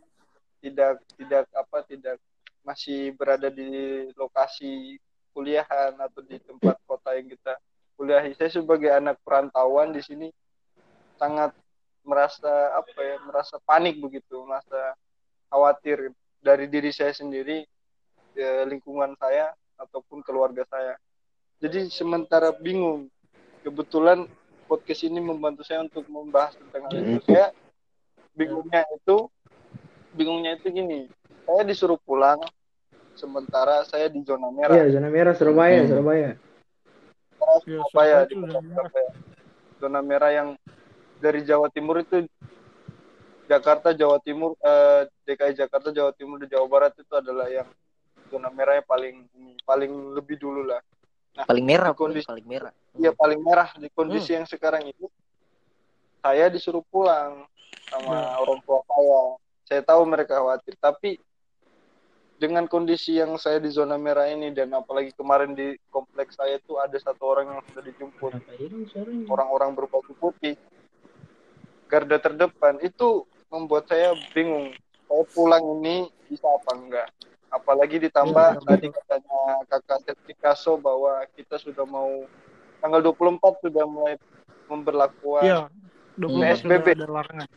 [0.59, 2.15] tidak tidak apa tidak
[2.63, 3.67] masih berada di
[4.15, 4.99] lokasi
[5.31, 7.55] kuliahan atau di tempat kota yang kita
[7.95, 8.35] kuliahi.
[8.35, 10.27] Saya sebagai anak perantauan di sini
[11.19, 11.55] sangat
[12.03, 14.95] merasa apa ya merasa panik begitu merasa
[15.51, 17.67] khawatir dari diri saya sendiri
[18.33, 20.95] ya, lingkungan saya ataupun keluarga saya.
[21.59, 23.11] Jadi sementara bingung
[23.67, 24.23] kebetulan
[24.71, 27.19] podcast ini membantu saya untuk membahas tentang hal itu.
[27.27, 27.51] Saya
[28.31, 29.27] bingungnya itu
[30.15, 31.11] bingungnya itu gini
[31.49, 32.37] saya disuruh pulang
[33.15, 35.89] sementara saya di zona merah Iya, zona merah Surabaya, Hmm.
[35.89, 36.29] Surabaya.
[36.29, 38.85] ya Surabaya di itu udah merah.
[38.85, 39.11] Surabaya
[39.79, 40.49] zona merah yang
[41.17, 42.29] dari Jawa Timur itu
[43.45, 47.65] Jakarta Jawa Timur eh, DKI Jakarta Jawa Timur dan Jawa Barat itu adalah yang
[48.29, 49.25] zona merahnya paling
[49.65, 50.79] paling lebih dulu lah
[51.39, 51.95] Paling merah.
[51.95, 52.73] Kondisi- paling merah.
[52.93, 55.07] Iya paling merah di kondisi yang sekarang ini
[56.19, 57.47] saya disuruh pulang
[57.87, 59.21] sama orang tua saya.
[59.63, 61.15] Saya tahu mereka khawatir, tapi
[62.39, 66.79] dengan kondisi yang saya di zona merah ini dan apalagi kemarin di kompleks saya itu
[66.79, 68.31] ada satu orang yang sudah dijemput
[69.27, 70.55] orang-orang berbaju putih
[71.85, 74.71] garda terdepan itu membuat saya bingung
[75.05, 77.07] saya pulang ini bisa apa enggak
[77.49, 82.23] apalagi ditambah Ya, tadi katanya kakak Setikaso bahwa kita sudah mau
[82.79, 84.15] tanggal 24 sudah mulai
[84.69, 85.59] memberlakukan Iya,
[86.15, 86.87] 24 sudah PSBB.
[86.93, 87.49] ada larangan.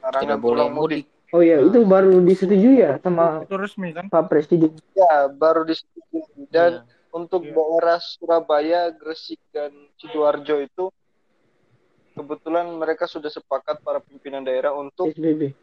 [0.00, 1.04] larangan Tidak boleh pulang mudik.
[1.04, 1.21] mudik.
[1.32, 4.06] Oh iya, itu baru disetujui ya sama Itu resmi kan?
[4.06, 4.76] Pak Presiden.
[4.92, 6.28] Ya, baru disetujui.
[6.48, 7.08] Dan Iya.
[7.10, 7.56] untuk Iya.
[7.56, 10.84] daerah Surabaya, Gresik, dan Sidoarjo itu
[12.12, 15.56] kebetulan mereka sudah sepakat para pimpinan daerah untuk PSBB.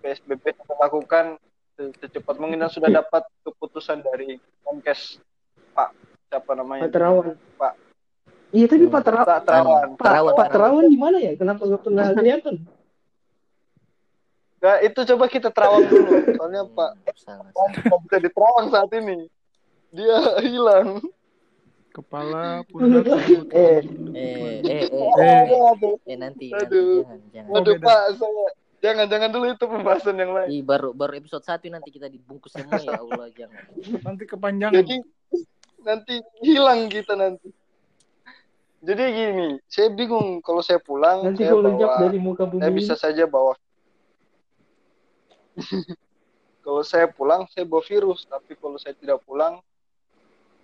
[0.00, 1.38] PSBB dilakukan
[1.72, 5.22] se- secepat mungkin dan sudah dapat keputusan dari Menkes
[5.70, 5.94] Pak
[6.26, 7.26] siapa namanya Pak Terawan.
[7.54, 7.72] Pak
[8.50, 8.84] Iya, tapi.
[8.84, 9.26] Pak Terawan.
[9.28, 9.88] Pak Terawan.
[9.94, 10.50] Pak, Terawan, Pak Terawan.
[10.50, 11.32] Terawan di mana ya?
[11.38, 12.54] Kenapa nggak pernah kelihatan?
[14.60, 16.12] Nah, itu coba kita terawang dulu.
[16.36, 19.24] Soalnya Hmm, Pak nggak bisa diterawang saat ini.
[19.90, 21.00] Dia hilang.
[21.90, 23.02] Kepala pusat
[23.50, 23.82] Eh.
[24.14, 27.02] Eh, eh, eh, Oh, eh, eh, nanti, nanti, Aduh.
[27.02, 27.50] jangan, jangan.
[27.50, 27.74] Oh, aduh.
[27.82, 28.46] Pak, saya
[28.80, 30.48] jangan jangan dulu itu pembahasan yang lain.
[30.54, 33.62] Ih, baru baru episode 1 nanti kita dibungkus semua ya Allah jangan.
[34.06, 34.76] Nanti kepanjangan.
[34.76, 34.96] Jadi
[35.82, 37.48] nanti hilang kita nanti.
[38.80, 42.64] Jadi gini, saya bingung kalau saya pulang, Nanti saya bawa dari muka bumi.
[42.64, 43.52] saya bisa saja bawa
[46.64, 49.58] kalau saya pulang saya bawa virus tapi kalau saya tidak pulang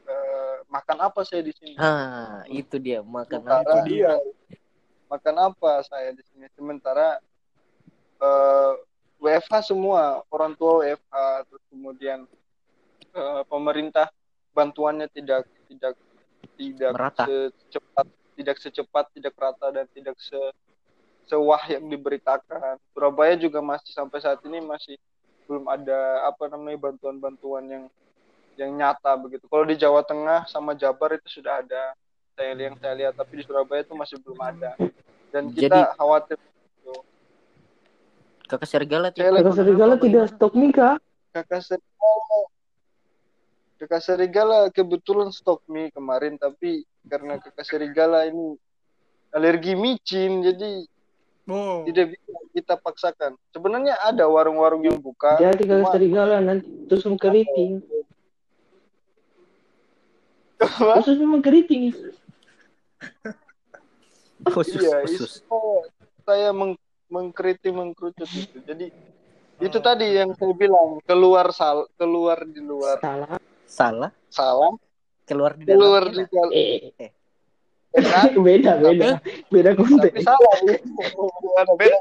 [0.06, 3.86] eh, makan apa saya di sini Ah, itu dia makan sementara apa?
[3.88, 4.12] dia
[5.06, 7.18] makan apa saya di sini sementara
[8.20, 8.72] eh,
[9.16, 11.16] WFH semua orang tua WFH
[11.48, 12.18] terus kemudian
[13.16, 14.12] eh, pemerintah
[14.52, 15.94] bantuannya tidak tidak
[16.56, 17.24] tidak Merata.
[17.28, 18.06] secepat
[18.36, 20.36] tidak secepat tidak rata dan tidak se
[21.26, 24.94] sewah yang diberitakan Surabaya juga masih sampai saat ini masih
[25.46, 27.84] belum ada apa namanya bantuan-bantuan yang
[28.56, 31.92] yang nyata begitu kalau di Jawa Tengah sama Jabar itu sudah ada
[32.32, 34.74] saya yang saya lihat tapi di Surabaya itu masih belum ada
[35.30, 36.38] dan kita Jadi- khawatir
[38.46, 39.42] Kakak serigala Saya tidak.
[39.42, 40.94] Kakak Serigala tidak stok nikah.
[41.34, 42.38] kakak serigala
[43.76, 48.56] kakak serigala kebetulan stok mie kemarin tapi karena kakak serigala ini
[49.30, 50.86] alergi micin jadi
[51.46, 53.38] Oh, tidak bisa kita paksakan.
[53.50, 55.38] Sebenarnya ada warung-warung yang buka.
[55.38, 57.78] Hati-hati kalau cuma- serigala nanti terus keriting.
[60.58, 61.94] Terus memang keriting.
[64.46, 65.42] Khusus, Iya, khusus.
[65.42, 65.60] itu
[66.22, 66.74] saya meng
[67.06, 68.58] mengkritik mengkerucut itu.
[68.62, 68.86] Jadi
[69.58, 73.38] itu tadi yang saya bilang keluar sal keluar di luar Salah.
[73.66, 74.72] Salah, salah
[75.24, 75.78] keluar di dalam.
[75.78, 76.30] keluar di enak.
[76.30, 77.10] dalam Eh, enak,
[78.46, 79.08] beda beda
[79.48, 80.16] beda tapi konteks.
[80.22, 80.76] salah ya.
[81.56, 81.98] Ada beda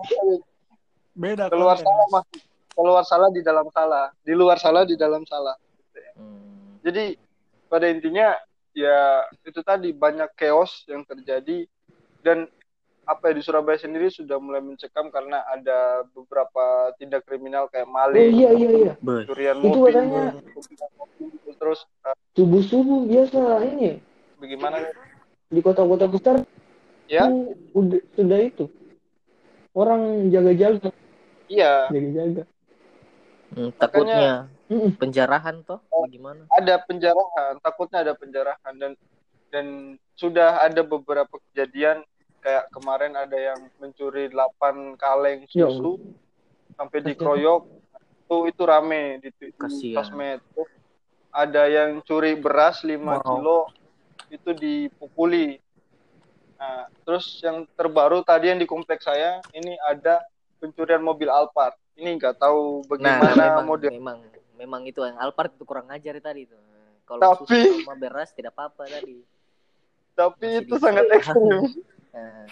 [1.16, 1.86] beda keluar konten.
[1.88, 2.26] salah mas
[2.76, 5.56] keluar salah di dalam salah di luar salah di dalam salah
[6.16, 6.80] Hmm.
[6.80, 7.20] jadi
[7.68, 8.40] pada intinya
[8.72, 11.68] ya itu tadi banyak chaos yang terjadi
[12.24, 12.48] dan
[13.04, 17.92] apa ya di Surabaya sendiri sudah mulai mencekam karena ada beberapa tindak kriminal kayak Oh
[17.92, 18.94] maling, iya iya iya.
[18.98, 19.28] Boy.
[19.28, 20.24] curian Itu mobil, katanya
[21.56, 24.00] terus eh, subuh subuh biasa ini
[24.40, 24.78] bagaimana
[25.50, 26.36] di kota-kota besar
[27.06, 27.30] ya.
[27.30, 28.66] itu udah sudah itu.
[29.76, 30.90] Orang jaga-jaga
[31.52, 31.92] iya.
[31.92, 32.44] Jaga-jaga.
[33.56, 34.98] Hmm, takutnya Mm-mm.
[34.98, 36.50] penjarahan toh bagaimana?
[36.50, 38.74] ada penjarahan takutnya ada penjarahan.
[38.76, 38.92] Dan
[39.54, 39.66] dan
[40.18, 42.04] sudah ada beberapa kejadian
[42.42, 46.02] kayak kemarin ada yang mencuri 8 kaleng Ya susu
[46.76, 47.64] sampai dikeroyok.
[48.26, 49.30] Itu itu rame di,
[49.94, 50.42] sosmed.
[51.36, 53.22] Ada yang curi beras 5 Wow.
[53.22, 53.60] kilo
[54.28, 55.60] itu dipukuli.
[56.56, 60.24] Nah terus yang terbaru tadi yang di kompleks saya ini ada
[60.58, 61.76] pencurian mobil Alphard.
[61.96, 62.90] Ini nggak tahu Nah,
[63.22, 64.18] bagaimana memang, model memang
[64.56, 65.00] memang itu.
[65.00, 66.56] Yang Alphard itu kurang ajar tadi itu.
[67.04, 69.22] Kalau Tapi- susu sama beras tidak apa-apa tadi.
[70.16, 71.64] tapi Masih itu sangat ekstrim.
[72.16, 72.48] Nah,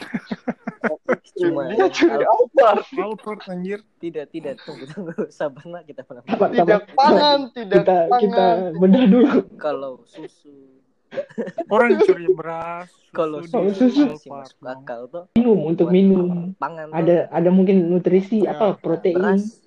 [1.39, 2.83] cuma dia curi Al- Alphard.
[2.93, 3.79] Alfred anjir.
[3.97, 4.59] tidak tidak.
[4.59, 5.15] Tunggu tunggu.
[5.31, 9.31] Sabar nak kita pernah Sabar, tidak pangan tidak Kita pangan kita bedah dulu.
[9.55, 10.51] kalau susu
[11.67, 12.89] Orang curi beras.
[13.09, 14.03] kalau susu susu.
[14.07, 16.27] Alphard, masuk akal tuh Minum untuk buat minum.
[16.55, 16.97] pangan tuh.
[16.97, 18.53] Ada ada mungkin nutrisi Ya.
[18.53, 19.13] apa protein.
[19.15, 19.61] beras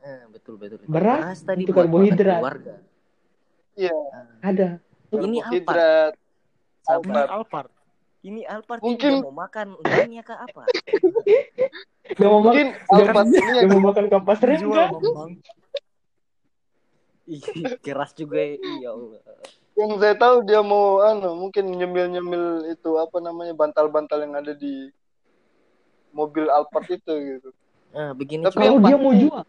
[0.00, 2.40] Eh, betul betul Beras tadi untuk buat makan karbohidrat.
[2.40, 2.74] keluarga
[3.74, 4.68] iya Ah, Ada.
[5.14, 7.70] ini Alphard hidrat Ini sabar Alphard.
[8.20, 10.62] ini Alphard Mungkin- ini mau makan undangnya kah apa
[12.10, 12.66] Gak mau makan.
[12.88, 14.90] mungkin ini mau makan kapas rem kan?
[17.84, 19.20] Keras juga ya iya Allah
[19.78, 24.90] yang saya tahu dia mau anu mungkin nyemil-nyemil itu apa namanya bantal-bantal yang ada di
[26.10, 27.50] mobil Alphard itu gitu.
[27.94, 28.58] ah begini Tapi.
[28.58, 29.44] Kalau yang dia mau jual.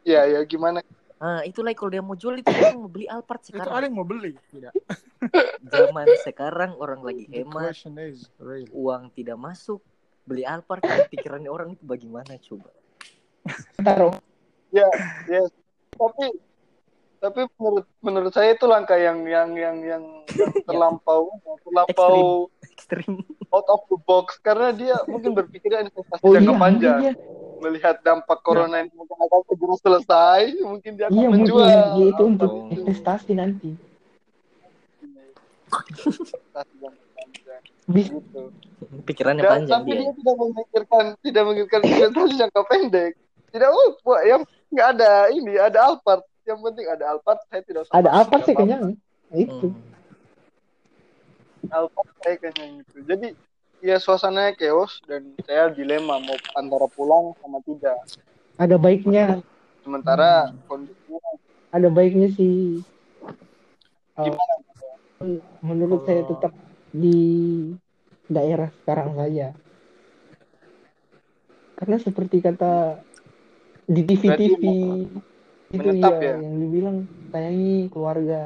[0.00, 0.80] Ya ya gimana?
[1.20, 3.96] ah itulah kalau dia mau jual itu dia mau beli Alphard Itu ada sekarang yang
[4.00, 4.32] mau beli?
[4.48, 4.72] Tidak.
[5.76, 7.76] zaman sekarang orang lagi hemat
[8.72, 9.84] uang tidak masuk
[10.24, 10.80] beli Alphard
[11.12, 12.72] pikirannya orang itu bagaimana coba
[13.76, 14.16] Taruh.
[14.72, 14.88] Ya
[15.28, 15.44] ya.
[15.96, 16.26] Tapi
[17.20, 20.02] tapi menurut menurut saya itu langkah yang yang yang yang,
[20.32, 21.28] yang terlampau
[21.62, 23.20] terlampau ekstrim
[23.52, 26.96] out of the box karena dia mungkin berpikirnya investasi Oh jangka iya, panjang.
[27.04, 27.12] iya.
[27.60, 31.68] Melihat dampak corona ini mungkin akan segera selesai, mungkin dia akan Iya mungkin menjual.
[31.92, 32.72] dia itu untuk Oh.
[32.72, 33.70] investasi nanti.
[37.90, 38.42] Gitu.
[39.04, 43.12] pikirannya Dan, panjang tapi dia dia tidak memikirkan tidak memikirkan investasi jangka pendek.
[43.50, 43.90] Tidak oh,
[44.24, 46.22] yang nggak ada ini, ada Alphard.
[46.48, 48.96] Yang penting ada Alphard, saya tidak usah Ada apa sih kenyang?
[49.32, 49.68] Itu.
[49.70, 49.80] Hmm.
[51.70, 52.96] Alphard saya kenyang itu.
[53.04, 53.28] Jadi
[53.80, 57.96] ya suasananya chaos dan saya dilema mau antara pulang sama tidak.
[58.60, 59.40] Ada baiknya,
[59.80, 61.20] Sementara kondisinya
[61.72, 62.84] ada baiknya sih.
[64.18, 64.54] Uh, gimana?
[65.60, 66.52] menurut saya tetap
[66.96, 67.20] di
[68.24, 69.52] daerah sekarang saja.
[71.76, 73.00] Karena seperti kata
[73.84, 74.62] di TV-TV
[75.70, 76.32] itu menetap ya, ya?
[76.36, 76.96] yang dibilang
[77.28, 78.40] sayangi keluarga.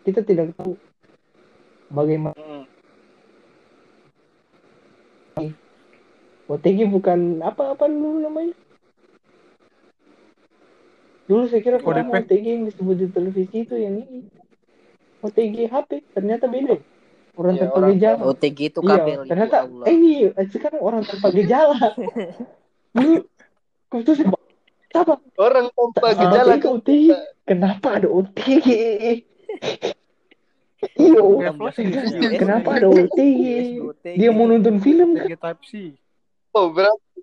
[0.00, 0.76] Kita tidak tahu
[1.88, 2.64] bagaimana Mm.
[6.46, 8.52] OTG bukan apa-apa dulu namanya.
[11.24, 12.26] Dulu saya kira pertama ODP.
[12.26, 14.26] OTG yang disebut di televisi itu yang ini.
[15.22, 16.76] OTG HP ternyata beda.
[17.32, 18.20] Orang Ya, tanpa orang- gejala.
[18.26, 19.84] OTG itu Iya, kabel itu ternyata Allah.
[19.86, 21.78] eh ini eh, sekarang orang tanpa gejala.
[22.90, 23.12] Dulu
[23.88, 24.18] khusus
[24.92, 25.14] apa?
[25.38, 27.06] Orang tanpa Sama gejala itu OTG.
[27.46, 28.08] Kenapa ada
[30.80, 31.92] Ya, flashing.
[31.92, 32.40] ribu.
[32.40, 33.42] kenapa ada OTG?
[33.78, 34.16] OTG.
[34.16, 35.28] Dia mau nonton film kan?
[35.28, 35.72] Type C.
[36.50, 37.20] Oh, berarti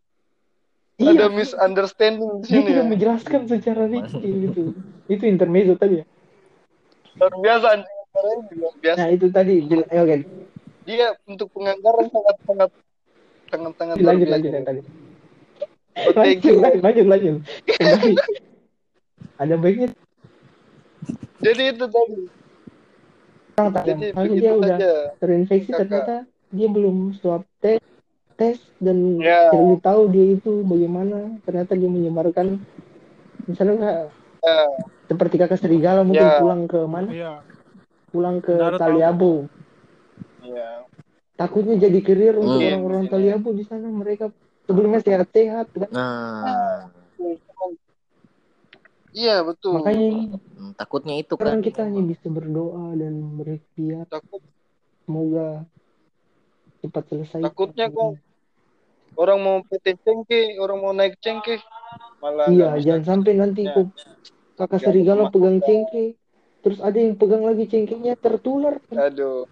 [0.98, 1.14] Iya.
[1.14, 2.70] ada misunderstanding di Dia sini ya.
[2.74, 4.64] tidak menjelaskan secara detail itu.
[5.06, 6.06] Itu intermezzo tadi ya.
[7.18, 7.68] Luar biasa
[8.58, 8.98] luar biasa.
[8.98, 9.56] Nah itu tadi.
[9.70, 10.16] Oke,
[10.88, 12.70] Dia untuk penganggaran sangat sangat
[13.48, 14.82] sangat sangat lanjut lanjut yang tadi.
[15.98, 16.44] OTG.
[16.54, 17.36] Lanjut lanjut lanjut lanjut.
[17.68, 18.14] Kembali.
[19.38, 19.88] Ada baiknya
[21.38, 22.22] Jadi itu tadi.
[23.58, 24.06] orang tak Jadi
[24.38, 24.78] dia udah
[25.18, 25.80] terinfeksi Kakak.
[25.82, 26.16] ternyata
[26.48, 27.82] dia belum swab tes
[28.38, 29.50] tes dan Ya.
[29.50, 32.62] cari tahu dia itu bagaimana ternyata dia menyebarkan
[33.46, 33.98] misalnya nggak
[34.38, 34.62] Ya.
[35.10, 36.38] seperti kakak serigala mungkin Ya.
[36.38, 37.34] pulang ke mana Iya.
[38.14, 38.54] pulang ke
[40.46, 40.70] Iya.
[41.34, 44.30] takutnya jadi carrier untuk orang-orang Taliabo di sana mereka
[44.68, 45.90] sebelumnya sehat-sehat kan?
[45.90, 46.92] Nah,
[49.18, 49.82] Iya betul.
[49.82, 51.66] makanya hmm, takutnya itu sekarang kan.
[51.66, 54.06] kita hanya bisa berdoa dan berikhtiar.
[54.06, 54.46] Takut.
[55.10, 55.66] Semoga
[56.86, 57.42] cepat selesai.
[57.42, 58.22] Takutnya kok
[59.18, 61.58] orang mau PT cengke, orang mau naik cengke,
[62.22, 63.74] malah iya jangan sampai nanti Ya.
[63.74, 63.90] kok
[64.54, 66.06] kakak Ya, serigala pegang cengke
[66.62, 68.78] terus ada yang pegang lagi cengkenya tertular.
[68.94, 69.50] Aduh,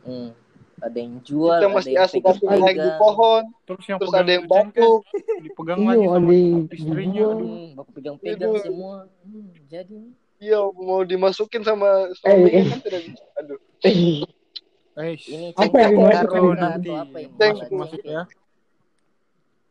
[0.00, 0.32] Hmm.
[0.80, 2.60] Ada yang jual, kita ada masih yang asik-asik pegang-pegang.
[2.64, 5.00] naik di pohon, Terus yang terus ada yang cengkeh, batuk.
[5.40, 7.26] dipegang Iya, lagi sama ada yang istrinya.
[7.30, 8.96] Hmm, bapak pegang-pegang semua.
[9.22, 9.98] Hmm, jadi
[10.40, 12.66] Iya, mau dimasukin sama suaminya Eh, eh.
[12.66, 13.24] kan tidak bisa.
[13.36, 16.90] Aduh, Eh, ini Apa yang nanti?
[16.92, 17.16] apa.
[17.36, 18.22] Masuk masuk ya.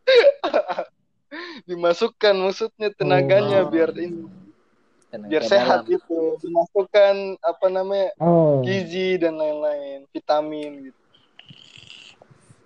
[1.70, 3.70] dimasukkan maksudnya tenaganya Oh.
[3.70, 4.26] biar ini,
[5.10, 5.94] Tenaga biar sehat dalam.
[5.94, 6.38] gitu.
[6.42, 10.99] Dimasukkan apa namanya oh gizi dan lain-lain, vitamin gitu.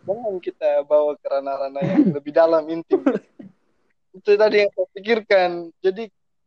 [0.04, 3.00] Jangan kita bawa ke ranah-ranah yang lebih dalam intim.
[4.14, 5.50] itu tadi yang saya pikirkan.
[5.80, 6.04] Jadi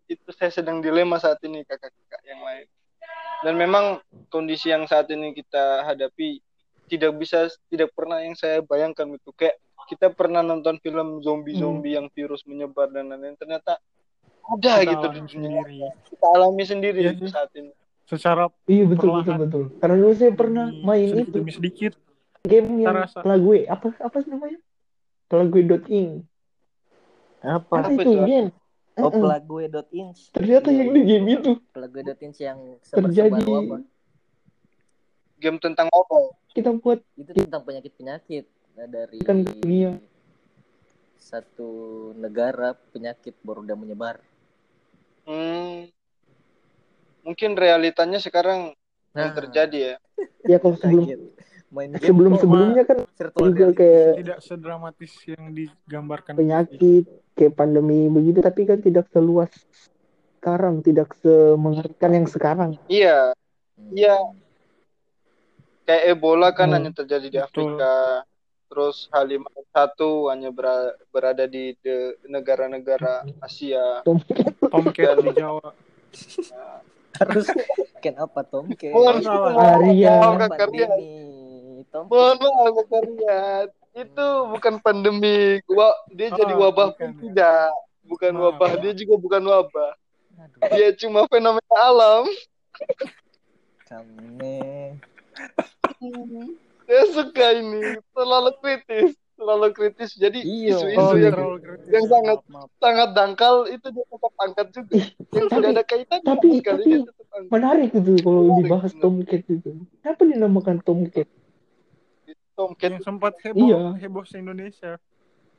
[0.07, 2.67] itu saya sedang dilema saat ini kakak-kakak yang lain.
[3.39, 3.85] Dan memang
[4.29, 6.41] kondisi yang saat ini kita hadapi
[6.87, 12.07] tidak bisa tidak pernah yang saya bayangkan itu kayak kita pernah nonton film zombie-zombie yang
[12.09, 13.79] virus menyebar dan lain-lain ternyata
[14.47, 15.27] ada Kita gitu di dunia
[15.59, 15.77] sendiri.
[16.07, 17.35] kita alami sendiri Iya itu sih.
[17.35, 17.75] saat ini.
[18.05, 19.39] Secara iya betul betul Perlahan.
[19.43, 21.93] betul karena dulu saya pernah demi main sedikit itu demi sedikit.
[22.47, 23.21] Game yang rasa.
[23.21, 24.59] Pelague apa apa namanya
[25.27, 26.23] Pelague.ing
[27.43, 27.75] Apa?
[27.83, 28.23] apa Apa itu itu?
[28.27, 28.49] game
[28.97, 30.33] Oh, pelague.ins.
[30.33, 33.85] ternyata yang di game itu Pelague.ins yang terjadi wabah.
[35.37, 36.33] Game tentang apa?
[36.57, 39.97] kita buat Itu tentang penyakit-penyakit Nah, dari Kan dunia.
[41.17, 44.17] satu negara penyakit baru udah menyebar.
[45.25, 45.89] Hmm,
[47.25, 48.77] mungkin realitanya sekarang
[49.17, 49.95] yang Nah, terjadi ya.
[50.45, 51.09] ya kalau sebelum.
[51.69, 56.33] Main game sebelum sebelumnya kan virtual juga kayak Tidak sedramatis yang digambarkan.
[56.35, 59.51] penyakit kayak pandemi begitu tapi kan tidak seluas
[60.37, 63.35] sekarang tidak semengerikan yang sekarang Iya,
[63.75, 63.93] Hmm.
[63.93, 64.17] Iya.
[65.85, 66.77] kayak Ebola kan Hmm.
[66.77, 67.77] hanya terjadi di Betul.
[67.77, 67.93] Afrika.
[68.67, 71.71] Terus H5N1 hanya bera- berada di
[72.25, 74.03] negara-negara Asia.
[74.03, 75.71] Tomcat di Jawa.
[77.13, 77.47] Terus
[78.01, 78.67] kenapa Tom?
[78.73, 79.53] Kayak Mohon salah.
[79.53, 80.15] mohon Arya.
[82.05, 83.67] Mohon maaf Kak Rian.
[83.97, 85.57] Itu bukan pandemi.
[85.67, 87.21] Wa- dia jadi Ah, wabah bukan pun ya.
[87.25, 87.69] tidak.
[88.05, 88.83] Bukan Maaf, wabah, maaf.
[88.85, 89.91] dia juga bukan wabah.
[90.37, 92.29] Aduh, Dia cuma fenomena alam.
[93.83, 94.61] kami.
[96.87, 97.81] Saya suka ini,
[98.13, 100.11] terlalu kritis, terlalu kritis.
[100.15, 100.77] Jadi Iya.
[100.77, 101.35] isu-isu Oh, yang
[101.89, 102.11] yang ya.
[102.13, 102.69] sangat- Maaf, maaf.
[102.79, 104.95] sangat dangkal itu dia tetap angkat juga.
[105.33, 107.51] Yang tidak ada kaitan tapi- tapi- dia tetap angkat.
[107.51, 108.93] menarik itu kalau Menarik, dibahas.
[108.95, 111.27] Tomcat itu kenapa dinamakan Tomcat
[112.57, 113.81] Tomcat, Yang sempat heboh, Iya.
[114.01, 114.97] heboh se Indonesia.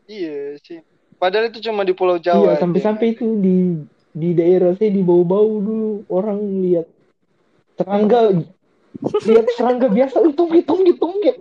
[0.06, 0.82] iya sih.
[1.16, 2.42] Padahal itu cuma di Pulau Jawa.
[2.44, 6.90] iya sampai-sampai itu di di daerah saya di bau-bau dulu orang lihat
[7.76, 8.34] serangga
[9.24, 11.38] lihat serangga biasa oh, Tomcat Tomcat Tomcat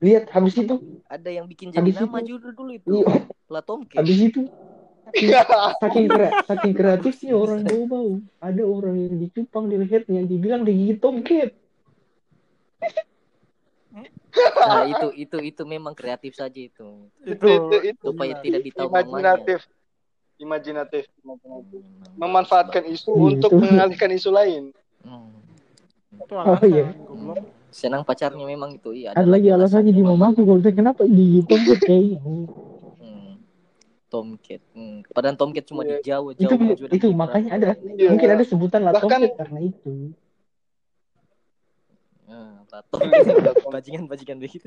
[0.00, 0.74] lihat habis itu
[1.06, 2.86] Ada yang bikin jadi Habis nama itu- juga dulu itu.
[2.96, 3.06] iya
[3.46, 3.98] Lah Tomcat.
[4.00, 4.40] habis itu
[5.06, 5.30] saking,
[5.82, 11.50] saking, kre- saking kreatifnya orang bau-bau ada orang yang dicupang di lehernya dibilang digigit Tomcat
[14.32, 17.08] Nah, itu itu itu memang kreatif saja itu.
[17.20, 18.42] itu itu itu Supaya Gila.
[18.42, 19.02] tidak ditahu namanya.
[19.02, 19.60] imajinatif.
[20.36, 21.04] Imajinatif.
[21.18, 21.76] imajinatif.
[21.76, 22.16] Hmm.
[22.16, 23.60] Memanfaatkan isu Iya, untuk itu.
[23.60, 24.62] mengalihkan isu lain.
[25.00, 25.30] Hmm.
[26.12, 26.86] Itu Oh, alasan, iya.
[26.98, 27.38] goblok.
[27.70, 29.12] Senang pacarnya memang itu iya.
[29.12, 33.32] ada lagi alasannya di mamaku kalau saya kenapa digigit Tomcat kayaknya Hmm.
[34.08, 34.60] Tomcat.
[34.72, 35.06] Hmm.
[35.06, 36.18] Padahal Tomcat cuma di Iya.
[36.18, 37.14] Jawa, itu Jawa itu kiprah.
[37.16, 38.10] makanya ada Iya.
[38.10, 39.92] mungkin ada sebutan lah Bahkan- Tomcat karena itu
[42.70, 43.66] Lah, Tomcat.
[43.66, 44.66] Bajingan-bajingan begitu.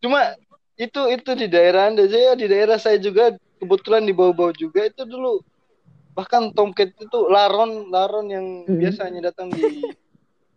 [0.00, 0.36] Cuma
[0.76, 3.32] itu itu di daerah anda saya di daerah saya juga
[3.62, 5.38] kebetulan di bawah-bawah juga itu dulu
[6.12, 8.78] bahkan tomcat itu laron laron yang Hmm.
[8.78, 9.86] biasanya datang di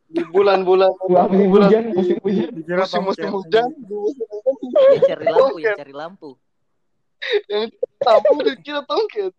[0.07, 2.47] di bulan-bulan musim bulan hujan, musim hujan.
[2.79, 6.29] Musim musim hujan di musim hujan Yang cari lampu, yang cari lampu.
[7.51, 7.63] yang
[8.01, 9.33] lampu dikira tomcat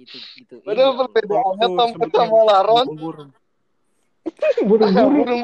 [0.00, 0.54] Itu itu.
[0.64, 0.98] padahal iya.
[0.98, 3.30] perbedaannya sebetulnya sama laron burung-burung.
[4.64, 5.42] burung-burung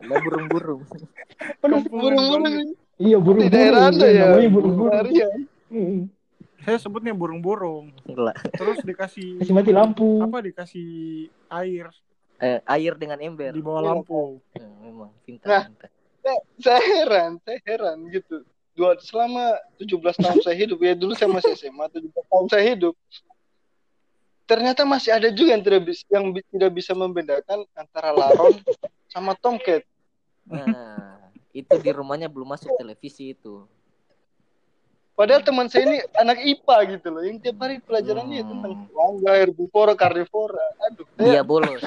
[0.00, 0.80] burung-burung
[1.60, 2.68] burung-burung.
[2.94, 5.38] Iya burung-burung di daerah anda ya namanya burung-burung Harian.
[5.66, 6.00] Hmm.
[6.60, 7.92] saya sebutnya burung-burung
[8.54, 10.22] terus dikasih Kasih mati lampu.
[10.22, 10.88] apa dikasih
[11.50, 11.90] air
[12.34, 13.50] Eh, air dengan ember.
[13.50, 15.22] di bawah lampu Eh, memang Nah.
[15.22, 15.90] pintar, pintar.
[16.58, 18.42] saya heran, saya heran gitu.
[18.74, 22.94] Dua selama 17 tahun saya hidup ya dulu saya masih SMA 17 tahun saya hidup.
[24.44, 28.60] Ternyata masih ada juga yang tidak bisa yang bi- tidak bisa membedakan antara laron
[29.08, 29.80] sama tomcat.
[30.44, 31.16] Nah,
[31.50, 33.64] itu di rumahnya belum masuk televisi itu.
[35.14, 38.50] Padahal teman saya ini anak IPA gitu loh, yang tiap hari pelajarannya Hmm.
[38.50, 40.66] tentang serangga, herbivora, karnivora.
[40.90, 41.82] Aduh, Dia saya bolos.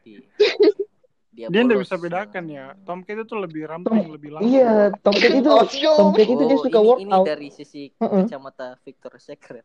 [0.00, 1.86] Dia, dia nggak bolos.
[1.86, 5.62] bisa bedakan ya Tomcat itu lebih ramping lebih langsung Iya, Tomcat itu Oh.
[5.94, 7.26] Tomcat itu dia Oh, suka ini, ini workout.
[7.26, 9.62] dari sisi kacamata Victor Secret.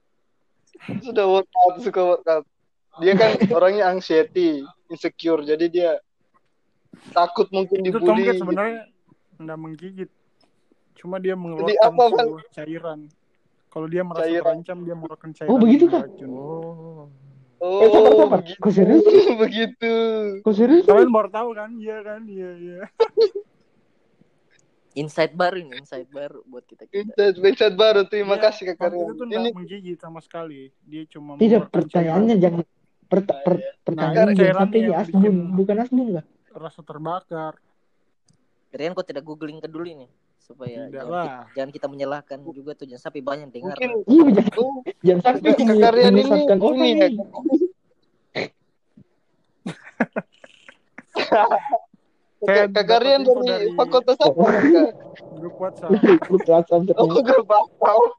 [1.01, 2.45] Sudah workout, suka workout.
[2.99, 5.91] Dia kan orangnya anxiety, insecure, jadi dia
[7.11, 8.23] takut mungkin itu dibully.
[8.23, 8.41] Tomcat gitu.
[8.45, 8.81] sebenarnya
[9.33, 10.09] nggak menggigit
[10.93, 12.99] cuma dia Jadi mengeluarkan apa, sebuah cairan
[13.67, 14.41] kalau dia merasa Cairan.
[14.45, 16.29] terancam dia mengeluarkan cairan Oh, begitu, racun.
[16.29, 17.09] Oh.
[17.57, 18.39] Eh, sabar, Oh, sabar.
[18.39, 18.59] begitu.
[18.61, 19.03] Kok serius?
[19.43, 19.93] begitu.
[20.45, 20.85] Kok serius?
[20.85, 22.79] kalian baru tahu kan iya kan iya iya
[24.93, 27.01] Insight baru ini, insight baru buat kita kita.
[27.17, 28.03] Insight, insight baru.
[28.03, 29.09] Terima Dia- kasih Kak Tomcat Karyan.
[29.09, 32.61] itu Ini menggigit sama sekali dia cuma Tidak, pertanyaannya jangan
[33.03, 36.23] per- per- pertanyaan Nah, jangan cairan sampai di asbun, bukan asbun lah.
[36.51, 37.53] rasa terbakar
[38.69, 41.25] Rian kok tidak googling ke dulu ini supaya Tidak jangan, lah.
[41.25, 43.73] ki- jangan kita menyalahkan juga tuh jangan sampai banyak dengar.
[43.73, 44.51] mungkin Iya, jangan,
[44.99, 46.21] jangan sampai Kak menye- Karyan ini
[46.75, 47.07] ini ya.
[52.45, 53.09] info dari
[53.41, 54.43] dari- fakultas apa
[55.37, 55.91] grup WhatsApp
[56.27, 58.11] grup WhatsApp Oh, grup WhatsApp.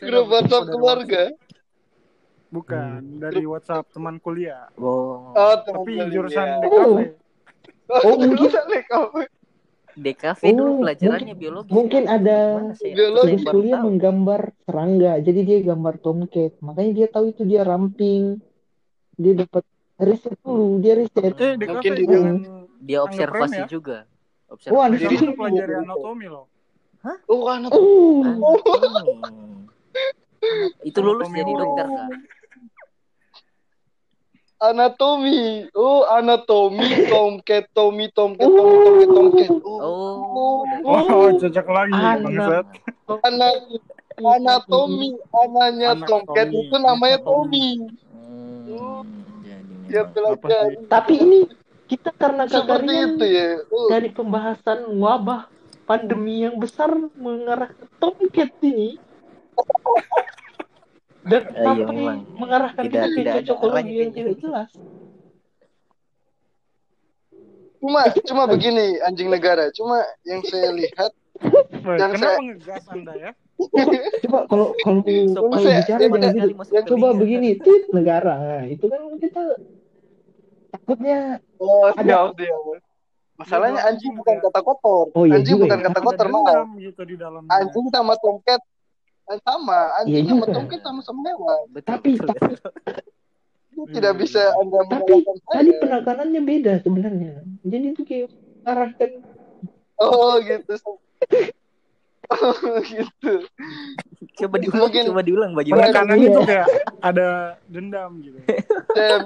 [0.00, 1.22] Grup WhatsApp keluarga.
[2.48, 6.08] Bukan dari WhatsApp teman kuliah Oh, Oh, teman tapi kuliah.
[6.08, 6.58] jurusan Oh.
[6.58, 6.98] DKV
[7.88, 9.20] Oh, mungkin- jurusan kamu.
[9.98, 11.70] DKV Oh, dulu pelajarannya mungkin- biologi.
[11.70, 12.38] Mungkin ada?
[12.78, 13.34] Biologi.
[13.36, 13.86] baru kuliah tahu.
[13.88, 16.52] menggambar serangga, jadi dia gambar tomcat.
[16.58, 18.38] Makanya dia tahu itu dia ramping.
[19.14, 19.64] Dia dapat
[20.00, 21.22] riset dulu, dia riset.
[21.34, 22.36] eh Mungkin di- jangan
[22.78, 23.66] Dia observasi ya.
[23.66, 23.98] juga.
[24.46, 24.94] Oh, Observasi.
[24.96, 25.36] Jadi- Jangan sih.
[25.36, 26.46] pelajari anatomi loh.
[27.26, 29.22] Oh, anak Oh, Anatomi.
[30.82, 31.62] Itu lulus Anatomi jadi huruf.
[31.66, 32.08] dokter kak.
[34.60, 35.38] anatomi.
[35.72, 36.82] Oh, anatomi,
[37.12, 38.74] tomcat, tomi, tomcat, tomi,
[39.06, 39.50] tomcat, tomcat.
[39.62, 40.58] Oh, Oh.
[40.64, 42.18] dari- Oh, cocok lagi Anak.
[42.20, 42.66] bangsat.
[43.20, 43.54] anak
[44.18, 46.58] anatomi, anaknya Tommy.
[46.60, 47.78] itu namanya Tommy.
[47.78, 47.86] Tommy.
[48.10, 49.06] Hmm,
[49.37, 49.37] jadi
[49.88, 51.40] Dia belajar tapi ini
[51.88, 53.48] kita karena kakaknya itu ya.
[53.72, 55.48] Oh, dari pembahasan wabah
[55.88, 59.00] pandemi yang besar mengarah ke tomcat ini.
[61.28, 62.18] Dan iya, sampai memang.
[62.36, 64.70] mengarahkan Tidak- kita tidak ke cocokologi yang tidak jelas.
[67.78, 69.70] cuma cuma begini anjing negara.
[69.70, 71.12] Cuma yang saya lihat
[71.86, 73.30] Yang Kenapa saya- ngegas anda ya?
[74.26, 76.10] Coba kalau kalau So, kalau bicara saya jangan
[76.70, 78.34] Ya, ke coba begini, tweet negara.
[78.38, 79.42] Nah, itu kan kita
[80.88, 82.56] takutnya oh Ada- siap dia.
[83.38, 85.14] Masalahnya anjing bukan kata kotor.
[85.14, 85.84] Oh, iya anjing juga bukan ya.
[85.86, 87.50] kata kotor dendam gitu di dalamnya.
[87.54, 88.60] Anjing sama tomcat
[89.28, 89.80] eh, sama.
[90.00, 90.54] Anjing Iya sama juga.
[90.58, 91.62] tomcat sama-sama hewan.
[91.70, 92.56] Betul, Tapi- tapi-
[93.68, 94.22] Itu tidak Hmm.
[94.26, 97.32] bisa anda tapi tadi penekanannya beda sebenarnya.
[97.62, 98.26] Jadi itu kayak
[98.66, 99.10] arahkan
[99.98, 100.74] Oh gitu.
[102.88, 103.32] Gitu.
[104.38, 105.82] Coba diulang, Mungkin- coba diulang bagaimana?
[105.84, 106.28] Penekanan Iya.
[106.28, 106.66] itu kayak
[107.00, 107.28] ada
[107.66, 108.38] dendam gitu.
[108.96, 109.24] Saya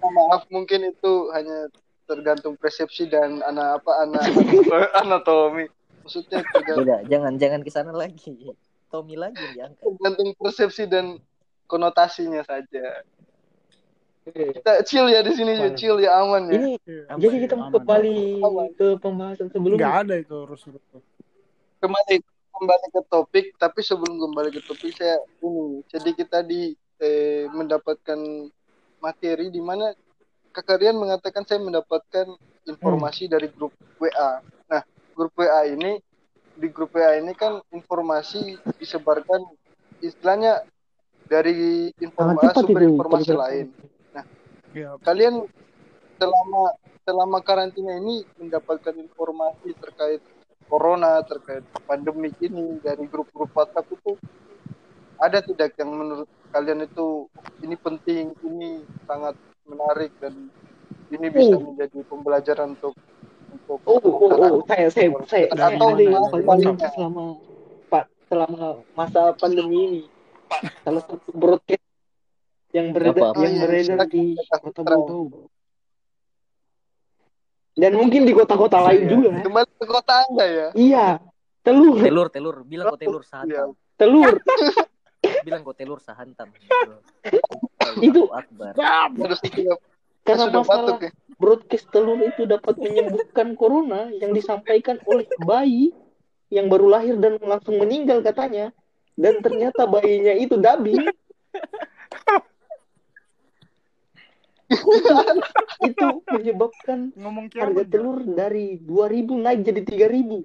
[0.00, 1.68] maaf mungkin itu hanya
[2.04, 4.22] tergantung persepsi dan anak apa anak
[5.02, 5.68] anatomi.
[6.00, 8.32] Maksudnya tergantung, Beda, jangan jangan ke sana lagi.
[8.88, 9.84] Tommy lagi yang diangkat.
[9.84, 11.20] tergantung persepsi dan
[11.66, 13.04] konotasinya saja.
[14.24, 15.72] Kita chill ya di sini, Mana?
[15.72, 16.52] chill ya aman ya.
[16.54, 17.72] ini Iya, Aman, jadi kita aman.
[17.74, 18.68] kembali Aman.
[18.72, 19.88] ke pembahasan Nggak sebelumnya.
[19.94, 20.84] ada itu urus-urus.
[21.78, 22.16] Kembali
[22.58, 28.18] kembali ke topik, tapi sebelum kembali ke topik saya ini sedikit tadi eh, mendapatkan
[28.98, 29.94] materi di mana
[30.50, 32.34] Kakarian mengatakan saya mendapatkan
[32.66, 33.70] informasi dari grup
[34.02, 34.42] WA.
[34.66, 34.82] Nah,
[35.14, 36.02] grup WA ini
[36.58, 39.46] di grup WA ini kan informasi disebarkan
[40.02, 40.66] istilahnya
[41.30, 43.66] dari informasi cepat sumber informasi lain.
[44.74, 45.46] Ya, Kalian
[46.18, 46.74] selama
[47.06, 50.20] selama karantina ini mendapatkan informasi terkait
[50.68, 54.12] corona, terkait pandemi ini dari grup-grup WhatsApp itu
[55.18, 57.26] ada tidak yang menurut kalian itu
[57.66, 59.34] ini penting, ini sangat
[59.66, 60.32] menarik dan
[61.10, 61.72] ini bisa Oh.
[61.72, 62.94] menjadi pembelajaran untuk
[63.48, 65.96] untuk Oh, oh, oh, saya, saya, saya, saya Atau
[66.92, 67.24] selama
[67.88, 70.02] Pak selama masa pandemi ini.
[70.84, 71.84] Salah satu broadcast
[72.76, 75.48] yang beredar yang Oh, beredar di kota Bogor.
[77.78, 79.10] Dan mungkin di kota-kota lain Iya.
[79.14, 79.28] juga.
[79.38, 80.68] Kembali ke kota Anda ya.
[80.74, 81.06] Iya,
[81.62, 81.96] telur.
[82.02, 83.30] Telur, telur, bilang kok telur Iya.
[83.30, 83.78] satu.
[83.98, 84.38] telur
[85.42, 86.46] bilang kau telur sahantam
[88.06, 88.72] Itu- akbar
[90.22, 91.10] karena sudah masalah ya.
[91.34, 95.90] broadcast telur itu dapat menyembuhkan corona yang disampaikan oleh bayi
[96.52, 98.70] yang baru lahir dan langsung meninggal katanya
[99.18, 101.10] dan ternyata bayinya itu dubbing
[105.88, 110.44] itu menyebabkan ngomong harga kiamat telur dari 2000 naik jadi 3000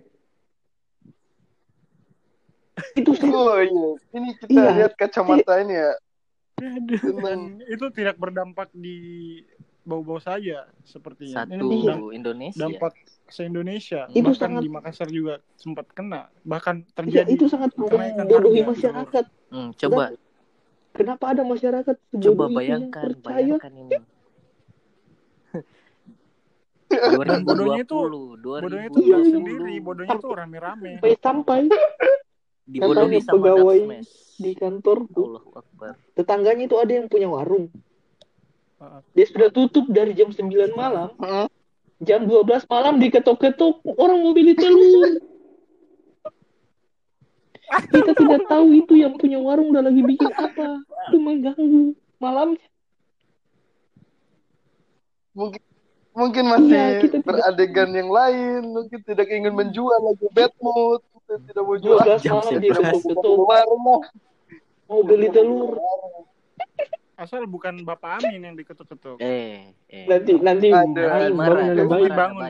[2.94, 3.30] itu sih.
[3.30, 4.70] Oh iya, ini kita Iya.
[4.82, 5.92] lihat kacamata ini ya.
[6.58, 9.42] Dan itu tidak berdampak di
[9.84, 11.44] bau-bau saja sepertinya.
[11.44, 11.94] Satu ini Iya.
[12.12, 12.60] Indonesia.
[12.60, 12.94] dampak
[13.28, 16.30] se Indonesia Itu bahkan sangat- di Makassar juga sempat kena.
[16.44, 19.26] Bahkan ya, terjadi itu sangat membodohi harga masyarakat.
[19.50, 20.04] Hmm, coba.
[20.94, 23.98] Kenapa ada masyarakat coba itu bayangkan bayangkan ini
[27.24, 29.08] Dan bodohnya itu- 2020, bodohnya itu 2020.
[29.10, 30.92] nggak sendiri bodohnya itu rame-rame.
[31.20, 31.60] sampai
[32.64, 33.80] dibodohi Katanya sama pegawai
[34.40, 35.26] di kantor tuh.
[35.36, 35.94] Allahu akbar.
[36.16, 37.68] Tetangganya itu ada yang punya warung.
[38.84, 39.00] Heeh.
[39.16, 41.10] dia sudah tutup dari jam 9 malam.
[41.16, 41.48] Mm.
[42.04, 45.24] jam 12 malam diketok-ketok orang mau beli telur
[47.90, 50.84] kita tidak tahu itu yang punya warung udah lagi bikin apa.
[51.10, 52.60] Itu mengganggu malam
[55.34, 55.62] mungkin
[56.14, 61.02] mungkin masih Iya, kita tidak- beradegan yang lain, mungkin tidak ingin menjual lagi bad mood,
[61.16, 61.98] kita tidak mau jual.
[62.00, 62.64] 12 Jam malam 11.
[62.64, 63.82] diketok-ketok Warung
[64.84, 65.74] mau beli telur
[67.16, 70.68] asal bukan Bapak Amin yang diketuk-ketuk eh eh nanti nanti
[71.32, 72.10] marah ada bayi.
[72.10, 72.42] bangun.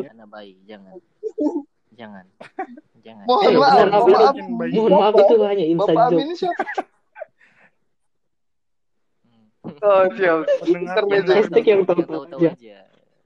[0.00, 0.96] anak bayi jangan
[1.92, 2.24] jangan
[2.98, 4.34] jangan Mohon Eh, maaf, mohon maaf,
[5.12, 6.62] mohon itu hanya inside Bapak joke Amin ini siapa?
[9.80, 10.44] Oh, siap.
[11.26, 12.83] Hashtag yang tahu-tahu aja.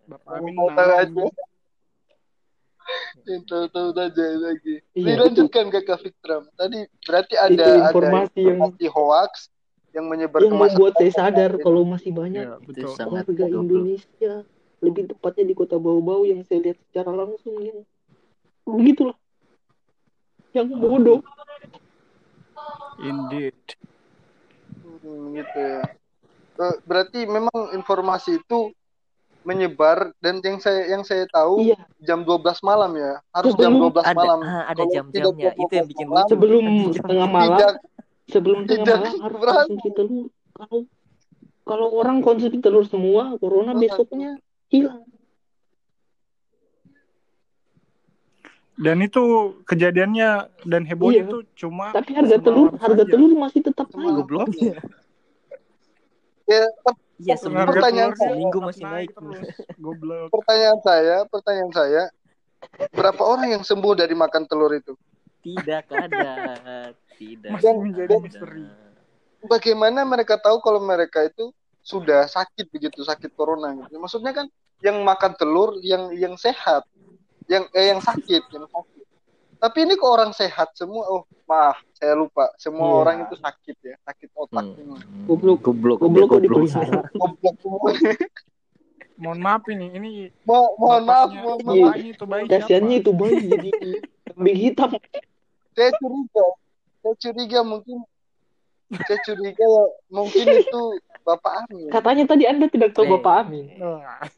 [0.09, 1.25] Bapak Amin Tahu nah, aja.
[3.29, 4.75] Yang tahu-tahu aja lagi.
[4.97, 6.49] Iya, Dilanjutkan ke Kak Fikram.
[6.57, 9.33] Tadi berarti itu ada ada informasi yang informasi hoax
[9.93, 13.45] yang menyebar yang ke membuat saya sadar kalau masih banyak ya, itu betul sangat warga
[13.49, 13.85] goblok.
[13.85, 14.35] Indonesia
[14.79, 17.79] lebih tepatnya di kota Bau-Bau yang saya lihat secara langsung yang
[18.69, 19.17] begitulah
[20.53, 21.21] yang bodoh
[23.01, 23.57] indeed
[24.99, 25.83] Hmm, gitu ya.
[26.85, 28.75] Berarti memang informasi itu
[29.47, 31.78] menyebar dan yang saya yang saya tahu iya.
[32.03, 33.22] jam 12 malam ya.
[33.32, 34.39] Harus jam Sebelum 12 ada malam.
[34.43, 35.51] ah, ada jam-jamnya.
[35.57, 36.62] itu yang bikin 12 malam, sebelum
[36.95, 37.72] Jam- tengah malam Tidak.
[38.28, 38.99] sebelum tengah tidak.
[38.99, 40.24] malam harus konsumsi telur.
[40.53, 40.78] Kalau
[41.64, 44.30] kalau orang konsumsi telur semua corona Oh, besoknya
[44.68, 45.05] hilang.
[48.78, 49.22] Dan itu
[49.66, 50.30] kejadiannya
[50.62, 51.26] dan hebohnya Iya.
[51.26, 53.11] itu cuma tapi harga telur harga saja.
[53.11, 54.22] telur masih tetap naik.
[54.62, 54.78] Ya,
[56.47, 56.62] ya
[57.19, 59.39] Harga seminggu Pertanyaan telurnya seminggu masih naik terus
[59.75, 62.03] goblok pertanyaan saya, pertanyaan saya,
[62.95, 64.95] berapa orang yang sembuh dari makan telur itu?
[65.43, 66.31] tidak ada
[67.16, 67.71] tidak ada.
[67.75, 68.64] menjadi misteri.
[69.39, 73.97] Bagaimana mereka tahu kalau mereka itu sudah sakit begitu, sakit corona gitu.
[74.03, 74.47] Maksudnya kan
[74.83, 76.85] yang makan telur yang yang sehat,
[77.47, 78.98] yang eh, yang sakit, yang sakit.
[79.59, 81.05] Tapi ini kok orang sehat semua.
[81.05, 82.49] Oh, maaf, saya lupa.
[82.57, 82.97] Semua Iya.
[82.97, 84.73] orang itu sakit ya, sakit otak Hmm.
[84.73, 84.99] semua.
[85.25, 85.59] Goblok.
[85.61, 86.41] goblok goblok goblok.
[86.41, 87.89] dipelihara Goblok semua.
[89.19, 90.11] mohon maaf ini ini
[90.45, 91.59] Mo- mohon maaf, mohon Iya.
[91.59, 91.77] maaf.
[91.91, 93.71] bapaknya itu bayi kasiannya itu bayi jadi
[94.29, 94.91] kambing hitam
[95.75, 96.45] Saya curiga,
[97.01, 97.97] saya curiga mungkin
[98.97, 99.69] saya curiga
[100.09, 100.83] mungkin itu
[101.21, 101.91] Bapak Amin.
[101.91, 103.11] katanya tadi anda tidak tahu Eh.
[103.13, 104.23] bapak Amin Wah,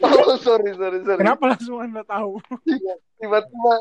[0.00, 1.20] Oh, sorry, sorry, sorry.
[1.20, 2.40] kenapa langsung anda tahu?
[3.16, 3.72] Tiba-tiba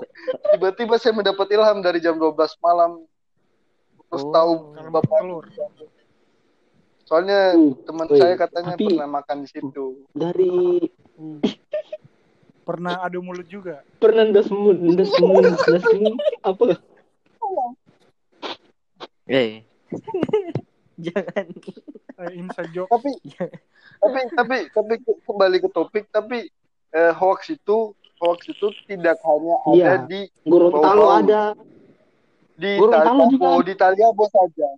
[0.51, 3.01] tiba-tiba saya mendapat ilham dari jam 12 malam.
[4.07, 4.31] Terus Oh.
[4.31, 4.51] tahu
[4.85, 5.45] bapak telur.
[7.03, 9.85] Soalnya Uh, teman woi, saya katanya tapi- pernah makan di situ.
[10.11, 10.79] dari
[12.63, 13.83] pernah adu mulut juga?
[13.97, 16.65] Pernah dasmun dasmun dasmun apa?
[19.25, 19.63] Eh
[21.07, 21.45] jangan.
[22.13, 22.89] Eh, inside joke.
[22.93, 23.11] Tapi
[23.99, 24.93] tapi tapi tapi
[25.25, 26.47] kembali ke topik tapi
[26.91, 27.91] eh, hoax itu
[28.21, 29.93] hoax itu tidak hanya ada Iya.
[30.07, 31.43] di Gorontalo ada.
[32.55, 33.59] Di Gorontalo juga.
[33.59, 33.65] Ada.
[33.65, 34.69] di Taliabo saja.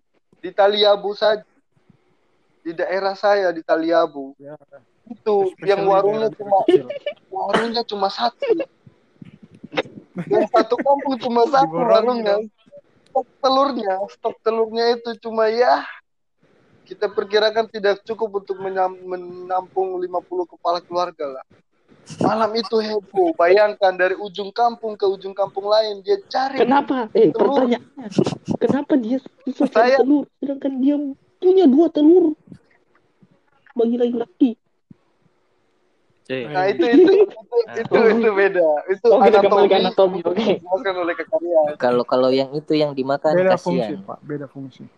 [0.41, 1.45] Di Taliabo saja.
[2.65, 4.57] Di daerah saya di Taliabo ya,
[5.05, 6.89] itu especially yang warungnya cuma kecil.
[7.29, 8.41] warungnya cuma satu.
[10.25, 12.41] Yang satu kampung cuma satu warungnya.
[13.13, 15.85] Stok telurnya stok telurnya itu cuma ya
[16.85, 18.61] kita perkirakan tidak cukup untuk
[19.01, 20.05] menampung 50
[20.47, 21.45] kepala keluarga lah
[22.21, 27.33] malam itu heboh bayangkan dari ujung kampung ke ujung kampung lain dia cari kenapa eh
[27.33, 27.65] Telur.
[27.65, 28.07] pertanyaannya
[28.61, 30.95] kenapa dia susah cari Saya- telur sedangkan dia
[31.35, 32.37] punya dua telur
[33.73, 34.51] bagi laki-laki
[36.25, 38.65] Eh, Nah itu itu itu itu, itu beda.
[38.89, 40.57] Itu Oh, kita kembali ke anatomi anatomi, oke.
[40.57, 41.77] bukan oleh kekarian.
[41.77, 43.93] Kalau kalau yang itu yang dimakan Beda fungsi.
[44.01, 44.25] Pak.
[44.25, 44.89] Beda fungsi.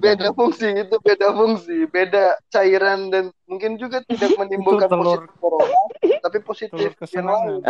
[0.00, 5.80] Beda fungsi itu beda fungsi, beda cairan dan mungkin juga tidak menimbulkan telur- positif corona,
[6.24, 7.60] tapi positif yang lain.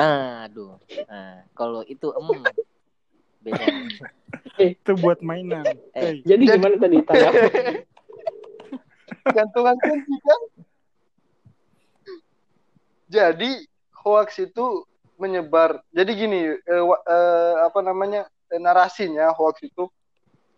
[0.46, 0.78] Aduh.
[1.10, 2.26] Nah, kalau itu em
[3.42, 3.64] beda.
[4.60, 5.66] Itu buat mainan.
[5.66, 5.76] Eh.
[5.90, 7.30] Hey, Jadi Jadi- gimana tadi tanya?
[9.36, 10.40] Gantungan kunci kan?
[13.10, 13.50] Jadi
[14.06, 14.86] hoax itu
[15.18, 15.82] menyebar.
[15.90, 19.90] Jadi gini, eh, eh, apa namanya eh, narasinya hoax itu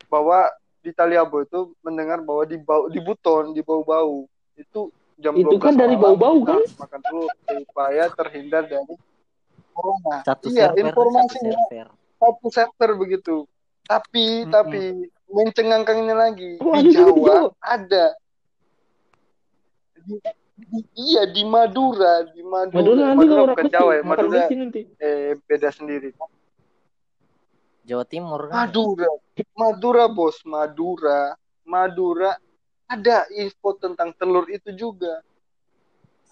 [0.07, 0.47] bahwa
[0.83, 5.63] di Taliabo itu mendengar bahwa di bau di Buton di bau-bau itu jam Itu 12
[5.63, 6.59] kan dari bau-bau, kan?
[6.77, 8.95] makan telur supaya terhindar dari
[9.71, 10.21] corona.
[10.23, 11.89] Satu iya, server, informasinya satu server.
[12.19, 13.37] satu server begitu.
[13.83, 14.51] Tapi Mm-mm.
[14.51, 14.81] tapi
[15.27, 18.15] mencengangkannya lagi Oh, di Jawa ada.
[19.97, 20.15] Di,
[20.59, 22.83] di- iya di Madura, di Madura.
[22.83, 24.81] Madura nanti kalau bukan Jawa ya, Madura nanti.
[24.99, 26.11] eh, beda sendiri.
[27.83, 28.67] Jawa Timur kan.
[28.67, 29.11] Madura,
[29.57, 32.37] Madura bos, Madura, Madura
[32.89, 35.25] ada info tentang telur itu juga.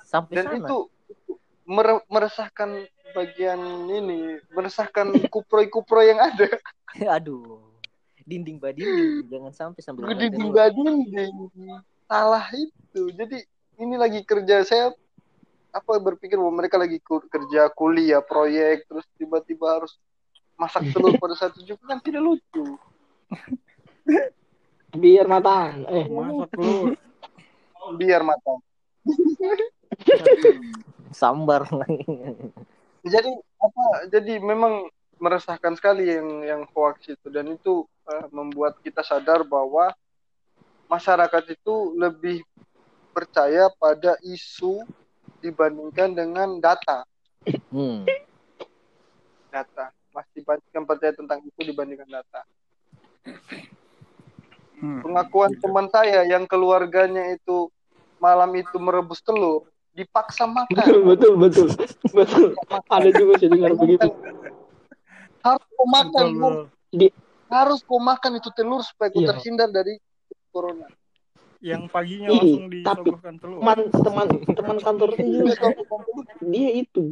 [0.04, 0.66] Sampai dan sana.
[0.66, 0.78] itu
[1.08, 1.32] itu
[1.64, 2.84] mere- meresahkan
[3.16, 6.48] bagian ini, meresahkan kuproy-kuproy yang ada.
[7.16, 7.62] Aduh.
[8.28, 11.34] Dinding badinding jangan sampai sambil makan dinding badinding
[12.06, 13.10] salah itu.
[13.16, 13.42] Jadi
[13.80, 14.62] ini lagi kerja.
[14.62, 14.94] Saya
[15.70, 19.98] apa berpikir bahwa mereka lagi kerja kuliah proyek terus tiba-tiba harus
[20.58, 22.74] masak telur pada saat itu juga kan tidak lucu
[24.90, 25.86] Biar matang.
[25.86, 26.98] Eh, masak telur.
[27.96, 28.60] biar matang
[31.20, 31.66] Sambar.
[33.00, 34.86] jadi apa jadi memang
[35.20, 39.90] meresahkan sekali yang yang hoax itu dan itu eh, membuat kita sadar bahwa
[40.86, 42.44] masyarakat itu lebih
[43.10, 44.84] percaya pada isu
[45.40, 47.02] dibandingkan dengan data
[47.48, 48.06] hmm.
[49.50, 52.44] data masih banyak yang percaya tentang itu dibandingkan data
[54.80, 55.04] Hmm.
[55.04, 57.68] pengakuan teman saya yang keluarganya itu
[58.16, 61.68] malam itu merebus telur dipaksa betul, makan betul, betul.
[62.16, 62.48] Betul.
[62.88, 64.08] Ada juga saya dengar begitu.
[65.40, 67.12] harus kau makan Betul, harus,
[67.50, 69.28] harus kau makan itu telur supaya kau Iya.
[69.36, 70.00] terhindar dari
[70.48, 70.88] corona
[71.60, 73.60] Yang paginya Ih, langsung tapi disogokkan telur.
[73.60, 75.52] Teman teman teman kantor juga
[76.40, 77.04] dia itu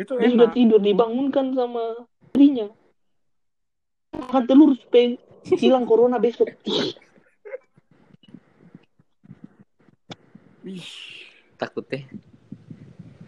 [0.00, 0.56] Itu dia sudah enak.
[0.56, 1.84] tidur dibangunkan sama
[2.24, 2.72] istrinya
[4.16, 5.12] makan telur supaya
[5.54, 6.50] hilang corona besok.
[10.66, 10.82] Ih,
[11.56, 12.02] Takutnya.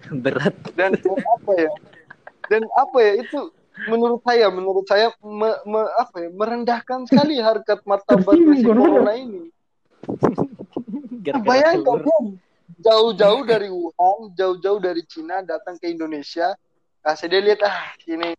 [0.24, 0.54] Berat.
[0.74, 1.70] dan, dan apa ya?
[2.48, 3.12] Dan apa ya?
[3.22, 3.52] Itu
[3.86, 6.28] menurut saya menurut saya me- me- apa ya?
[6.34, 9.12] Merendahkan sekali harkat martabatnya si corona.
[9.14, 9.52] ini.
[11.44, 12.24] Bayangkan kan
[12.78, 16.54] jauh-jauh dari Wuhan jauh-jauh dari Cina datang ke Indonesia.
[17.04, 18.36] Saya dia lihat ah ini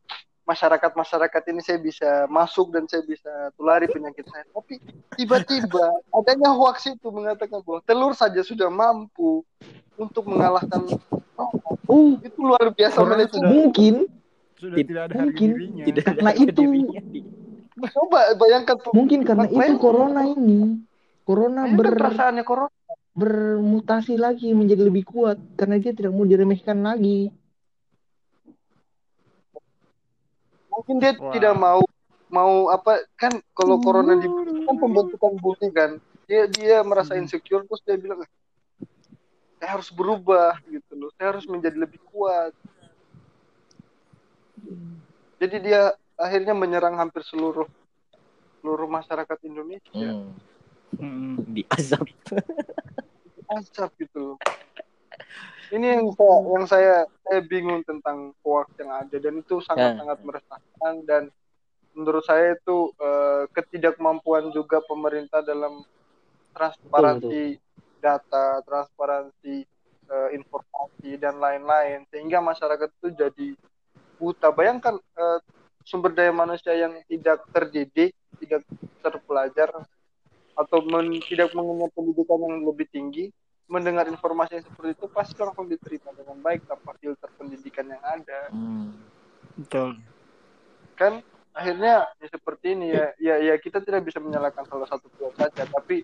[0.49, 4.41] masyarakat masyarakat ini saya bisa masuk dan saya bisa tulari penyakit saya.
[4.49, 4.81] Tapi
[5.13, 9.45] tiba-tiba adanya hoax itu mengatakan bahwa telur saja sudah mampu
[9.93, 11.77] untuk mengalahkan corona.
[11.85, 14.09] oh itu luar biasa sudah- mungkin.
[14.57, 15.49] Sudah Tid- tidak ada mungkin.
[15.53, 15.83] dirinya.
[15.85, 16.99] Tidak ada Karena itu- dirinya.
[17.95, 18.91] Coba bayangkan tuh.
[18.91, 20.59] Mungkin karena itu Makanya- corona ini.
[21.23, 22.73] Corona ber perasaannya corona.
[23.13, 25.37] bermutasi lagi menjadi lebih kuat.
[25.55, 27.29] Karena dia tidak mau diremehkan lagi
[30.79, 31.35] mungkin dia Wah.
[31.35, 31.81] tidak mau
[32.29, 34.29] mau apa kan kalau corona di
[34.63, 35.91] kan pembentukan bumi kan
[36.23, 37.25] dia dia merasa Hmm.
[37.25, 38.21] insecure terus dia bilang
[39.59, 42.53] saya harus berubah gitu loh saya harus menjadi lebih kuat
[45.35, 45.81] jadi dia
[46.15, 47.67] akhirnya menyerang hampir seluruh
[48.61, 50.31] seluruh masyarakat Indonesia Hmm.
[50.97, 51.37] Hmm.
[51.53, 52.01] Di azab.
[53.49, 54.37] asap gitu loh
[55.73, 56.95] ini yang saya yang saya
[57.25, 59.15] saya bingung tentang hoax yang ada.
[59.17, 60.93] Dan itu sangat sangat meresahkan.
[61.05, 61.23] Dan
[61.93, 65.83] menurut saya itu eh, ketidakmampuan juga pemerintah dalam
[66.53, 67.61] transparansi
[67.99, 69.55] data transparansi
[70.09, 72.05] eh, informasi dan lain-lain.
[72.09, 73.47] Sehingga masyarakat itu jadi
[74.17, 74.49] buta.
[74.51, 75.39] Bayangkan eh,
[75.85, 78.61] sumber daya manusia yang tidak terdidik tidak
[79.01, 79.69] terpelajar
[80.55, 83.31] atau men- tidak mengenyam pendidikan yang lebih tinggi
[83.69, 88.49] mendengar informasi yang seperti itu pasti langsung diterima dengan baik tanpa filter pendidikan yang ada
[88.49, 88.97] Hmm.
[89.55, 90.01] Betul.
[90.93, 95.31] kan akhirnya ya seperti ini ya ya ya kita tidak bisa menyalahkan salah satu pihak
[95.33, 96.03] saja tapi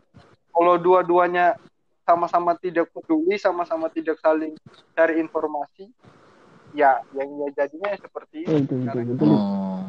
[0.50, 1.56] kalau dua-duanya
[2.02, 4.54] sama-sama tidak peduli sama-sama tidak saling
[4.92, 5.90] cari informasi
[6.72, 9.84] ya yang ya jadinya ya seperti ini itu itu Karena betul Hmm.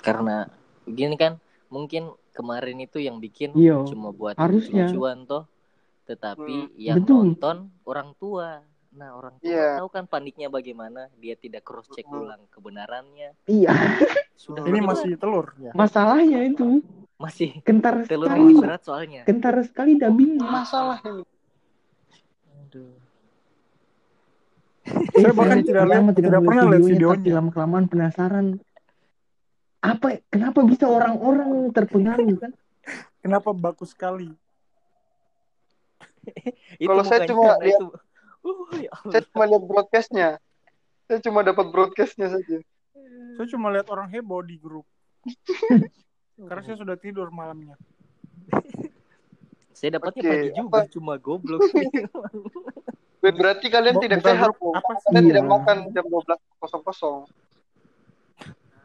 [0.00, 0.36] Karena
[0.84, 4.84] begini kan mungkin kemarin itu yang bikin Iya, cuma buat harusnya.
[4.84, 5.48] lucuan toh,
[6.04, 7.34] tetapi yang Betul.
[7.34, 8.60] nonton orang tua.
[8.94, 9.82] Nah, orang tua Iya.
[9.82, 12.22] tahu kan paniknya bagaimana, dia tidak cross check Hmm.
[12.22, 13.34] ulang kebenarannya.
[13.44, 13.74] Iya,
[14.34, 15.70] Sudah Ini masih telur ya.
[15.72, 16.78] masalahnya itu
[17.16, 19.22] masih kentar telur sekali, berat soalnya.
[19.24, 20.42] kentar sekali dubbingnya.
[20.44, 21.22] Masalah ini.
[22.60, 22.94] Aduh.
[24.84, 27.22] Eh, Saya bahkan tidak lihat- pertama tidak pernah lihat videonya.
[27.24, 28.46] Tapi lama kelamaan penasaran.
[29.80, 30.06] Apa?
[30.28, 32.52] Kenapa bisa orang-orang terpengaruh kan?
[33.18, 34.28] Kenapa bagus sekali?
[36.82, 37.86] Itu Kalau saya cuma karena lihat- itu.
[38.44, 39.12] Uh, ya Allah.
[39.12, 40.28] Saya cuma lihat broadcastnya.
[41.08, 42.58] Saya cuma dapat broadcastnya saja.
[43.34, 44.84] Saya cuma lihat orang heboh di grup.
[46.48, 47.76] Karena saya sudah tidur malamnya.
[49.74, 50.86] Saya dapatnya Oke, pagi juga, apa?
[50.86, 51.66] cuma goblok.
[53.18, 55.06] Berarti kalian Bu- tidak sehat, apa sih?
[55.10, 55.30] Kalian Iya.
[55.34, 57.26] tidak makan jam 12.00.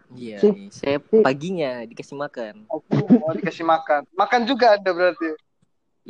[0.10, 0.38] Iya,
[0.74, 2.66] saya paginya dikasih makan.
[2.66, 4.10] Mau dikasih makan.
[4.18, 5.30] Makan juga Anda berarti.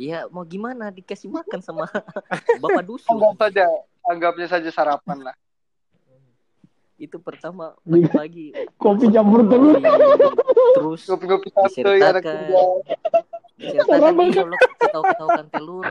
[0.00, 1.84] Iya, mau gimana dikasih makan sama
[2.64, 3.12] bapak dusun.
[3.12, 3.64] Anggap saja,
[4.08, 5.36] anggapnya saja sarapan lah.
[6.96, 8.52] Itu pertama pagi-pagi.
[8.76, 9.76] Kopi campur telur.
[10.76, 12.36] Terus Kopi-kopi santuy anak Disertakan.
[12.44, 12.64] muda.
[13.56, 14.12] diceritakan
[14.78, 15.86] ketahu-ketahukan telur.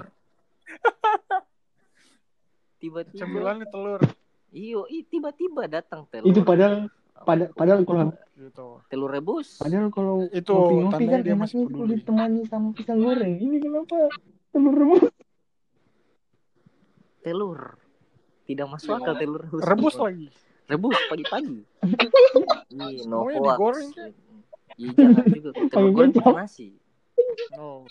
[2.80, 4.02] Tiba-tiba Cemilannya telur.
[4.50, 6.30] iyo, tiba-tiba datang telur.
[6.30, 6.94] Itu padahal
[7.26, 8.68] pada padahal kalau Gitu.
[8.88, 9.60] telur rebus.
[9.60, 12.00] padahal kalau Itu ngopi-ngopi tandanya kan dia masih peduli.
[12.00, 13.36] ditemani sama pisang goreng.
[13.36, 13.98] Ini kenapa
[14.56, 15.04] telur rebus?
[17.20, 17.60] Telur.
[18.48, 19.62] Tidak masuk akal telur rebus.
[19.62, 20.28] Rebus lagi.
[20.70, 21.58] Rebus pagi-pagi.
[22.80, 24.12] Ih, no digoreng, kan?
[24.80, 25.50] Iya, jangan juga.
[25.76, 26.68] Telur goreng pakai nasi.
[27.60, 27.84] Oh.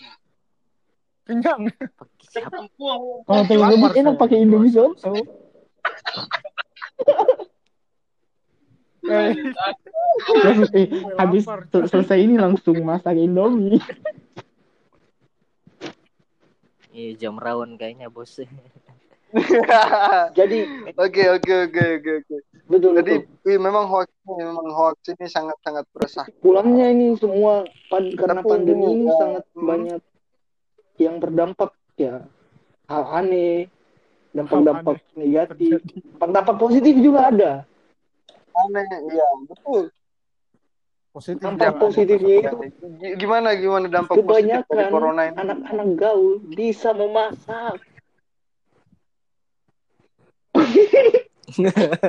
[1.29, 1.69] Kenyang.
[1.69, 2.57] Pakai siapa?
[2.73, 5.13] Kalau telur rebus enak pakai Indomie soto.
[9.09, 9.33] Eh,
[10.19, 10.87] Terus, eh,
[11.17, 13.81] habis sel- selesai ini langsung masak Indomie.
[16.89, 18.37] Iya, jam rawan kayaknya, Bos.
[20.39, 20.59] Jadi
[20.97, 22.35] Oke, oke, oke, oke, oke.
[22.65, 23.45] betul Jadi betul.
[23.45, 26.25] wih, memang hoax ini, memang hoax ini sangat-sangat meresah.
[26.41, 27.61] Pulangnya ini semua
[27.93, 29.67] pan- karena Tapi pandemi ini, ya, sangat hmm.
[29.69, 30.01] banyak
[30.97, 32.25] yang berdampak ya
[32.89, 33.69] hal aneh,
[34.33, 35.77] dampak-dampak negatif,
[36.17, 37.51] dampak positif juga ada.
[38.67, 38.83] Aneh,
[39.13, 39.83] iya, betul.
[41.09, 41.41] Positif.
[41.41, 41.81] Dampak jangan.
[41.81, 42.57] positifnya itu
[43.17, 45.35] Gimana gimana dampak positif dari kebanyakan corona ini?
[45.41, 47.81] anak-anak gaul bisa memasak.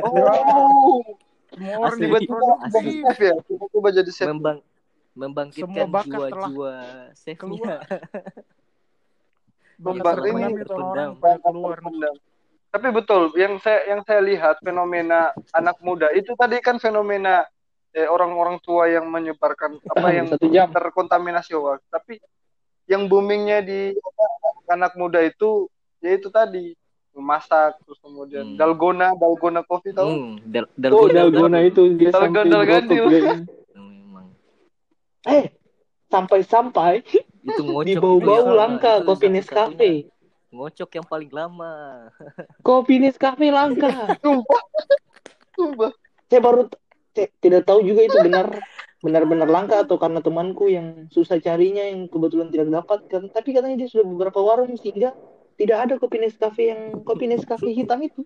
[0.04, 1.02] Oh,
[1.50, 2.36] Semua tiba-tiba
[2.70, 4.28] chef ya, tiba-tiba jadi chef.
[4.28, 4.58] Membang
[5.16, 6.74] membangkitkan jiwa-jiwa
[7.16, 7.76] chefnya.
[9.80, 11.10] terpendam terpendam.
[11.16, 11.76] pada keluar.
[11.80, 12.14] Terpendam.
[12.70, 17.42] Tapi betul, yang saya yang saya lihat fenomena anak muda itu tadi kan fenomena
[17.90, 20.70] eh, orang-orang tua yang menyebarkan apa yang Satu jam.
[20.70, 21.82] terkontaminasi hoax.
[21.90, 22.22] Tapi
[22.86, 24.24] yang boomingnya di apa,
[24.70, 25.66] anak muda itu
[25.98, 26.74] yaitu tadi
[27.10, 28.56] memasak terus kemudian Hmm.
[28.56, 30.64] dalgona dalgona coffee tahu Hmm, dal
[30.94, 33.06] Oh, dalgona dalgona itu dia Dalgona, dia.
[33.74, 34.30] memang
[35.26, 35.50] Eh,
[36.06, 37.02] sampai-sampai
[37.42, 38.54] itu di bau-bau itu ya.
[38.54, 39.26] langka Itu kopi.
[39.28, 39.90] Nescafe.
[40.50, 42.10] Ngocok yang paling lama
[42.66, 44.18] Kopi Nescafe langka.
[44.22, 44.62] sumpah
[45.54, 45.92] sumpah
[46.30, 46.66] Saya baru
[47.10, 48.46] saya tidak tahu juga itu benar
[49.00, 53.22] benar-benar langka atau karena temanku yang susah carinya yang kebetulan tidak dapat kan.
[53.32, 55.16] Tapi katanya dia sudah beberapa warung sehingga
[55.56, 58.22] tidak ada kopi Nescafe yang kopi Nescafe hitam itu.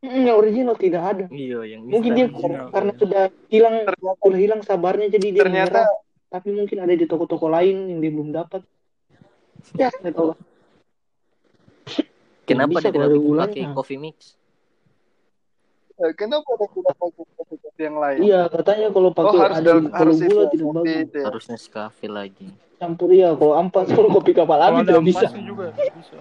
[0.00, 1.24] Yang original tidak ada.
[1.28, 2.72] iya yang Mungkin dia original.
[2.72, 5.88] karena sudah hilang ternyata sudah hilang sabarnya jadi dia ternyata menyerah.
[6.30, 8.62] Tapi mungkin ada di toko-toko lain yang dia belum dapat.
[9.76, 10.38] Ya, saya tahu lah.
[12.44, 14.16] kenapa Bisa dia tidak pakai coffee mix
[16.00, 17.24] eh, kenapa ada tidak pakai
[17.60, 21.00] kopi yang lain Iya, katanya kalau oh pakai harus ada kalau harus gula tidak bagus.
[21.04, 21.24] itu ya.
[21.28, 22.48] harusnya Nescafe lagi
[22.80, 25.26] Campur ya, kalau ampas kalau kopi kapal api tidak bisa.
[25.36, 26.16] juga bisa.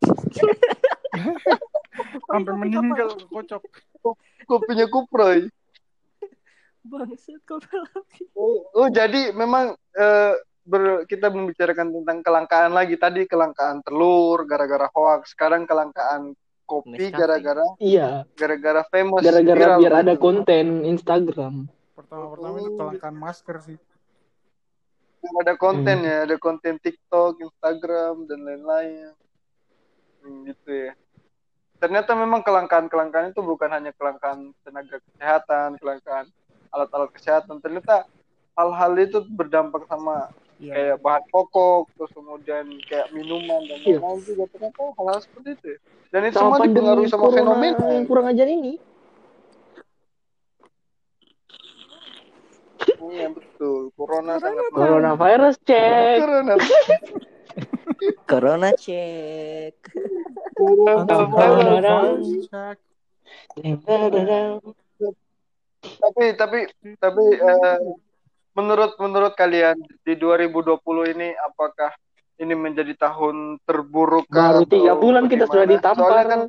[2.30, 3.62] Sampai meninggal kocok.
[4.48, 5.46] kopinya kuproy
[6.80, 10.34] bangsat kopi lagi Oh, oh, jadi memang eh,
[10.64, 17.66] ber- kita membicarakan tentang kelangkaan lagi tadi kelangkaan telur gara-gara hoax, sekarang kelangkaan kopi gara-gara
[17.82, 19.78] Iya, gara-gara famous gara-gara viral.
[19.82, 21.66] biar ada konten Instagram.
[21.98, 23.78] Pertama-pertama itu kelangkaan masker sih.
[25.20, 29.12] Ada konten ya, ada konten TikTok, Instagram dan lain-lain.
[30.24, 30.92] Hmm, gitu ya.
[31.76, 36.28] Ternyata memang kelangkaan-kelangkaan itu bukan hanya kelangkaan tenaga kesehatan, kelangkaan
[36.72, 37.56] alat-alat kesehatan.
[37.60, 38.04] Ternyata
[38.56, 40.28] hal-hal itu berdampak sama
[40.60, 40.72] Iya.
[40.76, 43.96] kayak bahan pokok terus kemudian kayak minuman dan Iya.
[43.96, 45.78] lain-lain juga ternyata hal-hal seperti itu ya.
[46.12, 48.74] dan itu Sama semua dipengaruhi sama corona fenomena yang kurang ajar ini.
[53.10, 56.16] iya betul corona sangat Coronavirus cek.
[56.20, 56.54] corona
[58.30, 59.74] Corona cek.
[62.36, 62.78] Cek.
[66.00, 66.58] tapi tapi
[67.00, 67.76] tapi eh,
[68.60, 70.76] menurut menurut kalian di 2020
[71.16, 71.90] ini apakah
[72.40, 75.80] ini menjadi tahun terburuk Baru tiga atau bulan kita sudah bagaimana?
[75.80, 76.08] ditampar.
[76.08, 76.40] Soalnya kan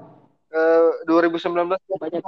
[0.52, 2.24] eh, 2019 Banyak.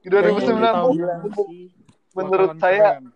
[0.00, 0.94] Di 2019 tahun
[2.16, 2.98] menurut saya.
[2.98, 3.10] Ini.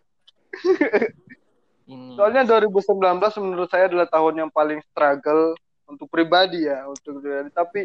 [2.16, 2.97] soalnya 2019
[3.45, 5.53] menurut saya adalah tahun yang paling struggle
[5.85, 7.82] untuk pribadi ya untuk pribadi tapi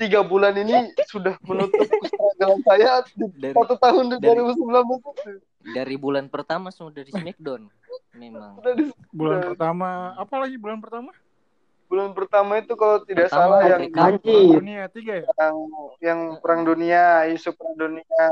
[0.00, 0.72] tiga bulan ini
[1.04, 3.04] sudah menutup kestrugglean saya
[3.36, 5.32] Dari- satu tahun di dari- 2019 itu.
[5.70, 7.68] dari bulan pertama sudah di Smackdown.
[8.12, 8.56] Memang.
[8.64, 11.12] Di- bulan sudah- pertama apa lagi bulan pertama
[11.84, 14.00] bulan pertama itu kalau tidak Pertama salah yang Afrika.
[14.06, 14.46] Anjir.
[14.56, 15.56] dunia tiga ya yang
[16.00, 18.22] yang perang dunia isu perang dunia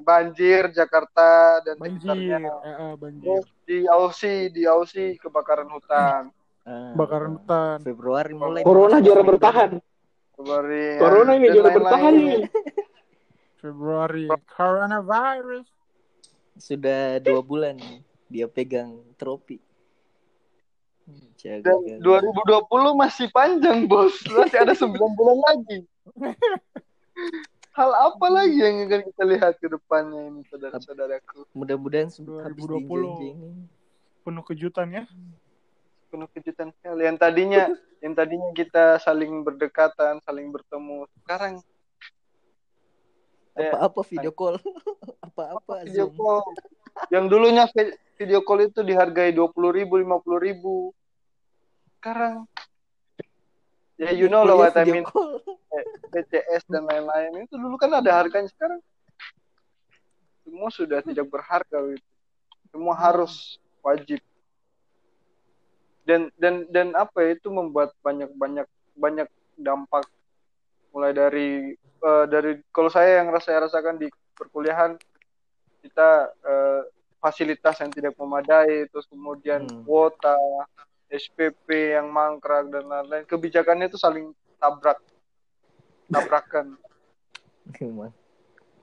[0.00, 1.28] banjir Jakarta
[1.60, 6.30] dan banjir sekitarnya eh, eh, banjir terus di Aussie di Aussie kebakaran hutan
[6.62, 8.60] Ah, bakaran hutan Februari mulai.
[8.60, 9.80] Corona juara bertahan.
[10.38, 11.66] Februari Corona ini lain-lain.
[11.74, 12.42] bertahan nih.
[13.58, 14.24] Februari
[14.54, 15.66] coronavirus
[16.54, 17.74] Sudah dua bulan
[18.30, 19.58] dia pegang trofi.
[21.40, 22.28] Jaga, Dan jaga.
[22.68, 25.78] 2020 masih panjang bos, masih ada 9 bulan lagi.
[27.72, 31.48] Hal apa lagi yang akan kita lihat ke depannya ini saudara-saudaraku?
[31.56, 32.84] Mudah-mudahan sebelum habis 2020.
[32.84, 33.50] dijanji ini.
[34.26, 35.04] penuh kejutan ya
[36.08, 37.04] Penuh kejutan sekali.
[37.04, 37.64] Yang tadinya
[38.00, 41.04] yang tadinya kita saling berdekatan, saling bertemu.
[41.24, 41.60] Sekarang
[43.58, 44.56] eh, Apa-apa video call.
[45.26, 46.16] Apa-apa video Zoom.
[46.16, 46.42] call.
[47.12, 50.76] Yang dulunya vi- video call itu dihargai 20 ribu, 50 ribu.
[51.98, 52.46] Sekarang
[53.98, 55.02] ya you know lah what I mean.
[55.04, 55.42] call.
[56.08, 58.80] BCS dan lain-lain itu dulu kan ada harganya sekarang
[60.40, 62.08] semua sudah tidak berharga gitu.
[62.72, 64.16] semua harus wajib
[66.08, 68.64] dan dan dan apa ya, itu membuat banyak banyak
[68.96, 69.28] banyak
[69.60, 70.08] dampak
[70.88, 74.96] mulai dari eh, dari kalau saya yang saya rasakan di perkuliahan
[75.84, 76.80] kita eh,
[77.20, 79.84] fasilitas yang tidak memadai terus kemudian Hmm.
[79.84, 80.38] kuota
[81.12, 84.96] SPP yang mangkrak dan lain-lain kebijakannya itu saling tabrak
[86.08, 86.76] tabrakan.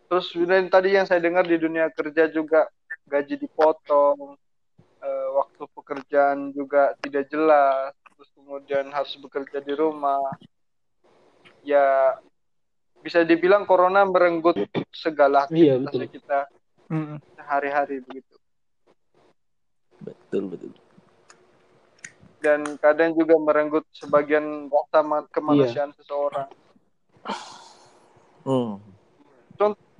[0.05, 2.69] Terus dan tadi yang saya dengar di dunia kerja juga
[3.09, 4.37] gaji dipotong,
[5.01, 10.21] eh, waktu pekerjaan juga tidak jelas, terus kemudian harus bekerja di rumah.
[11.65, 12.15] Ya
[13.01, 14.57] bisa dibilang corona merenggut
[14.89, 16.09] segala Iya, aktivitas betul.
[16.09, 16.39] kita
[17.37, 18.35] sehari-hari begitu.
[20.01, 20.71] Betul betul.
[22.41, 26.49] Dan kadang juga merenggut sebagian rasa ma- kemanusiaan seseorang.
[28.45, 28.77] Hmm.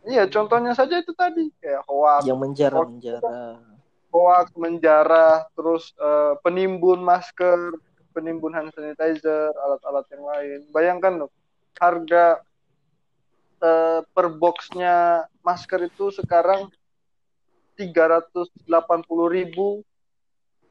[0.06, 3.58] Iya, contohnya saja itu tadi kayak hoax, Yang menjara menjara.
[4.16, 7.76] Hoax, menjarah, terus eh, penimbun masker,
[8.16, 10.60] penimbun hand sanitizer, alat-alat yang lain.
[10.72, 11.32] Bayangkan loh,
[11.76, 12.40] harga
[13.60, 16.72] eh, per boxnya masker itu sekarang
[17.76, 18.64] 380.000
[19.36, 19.84] ribu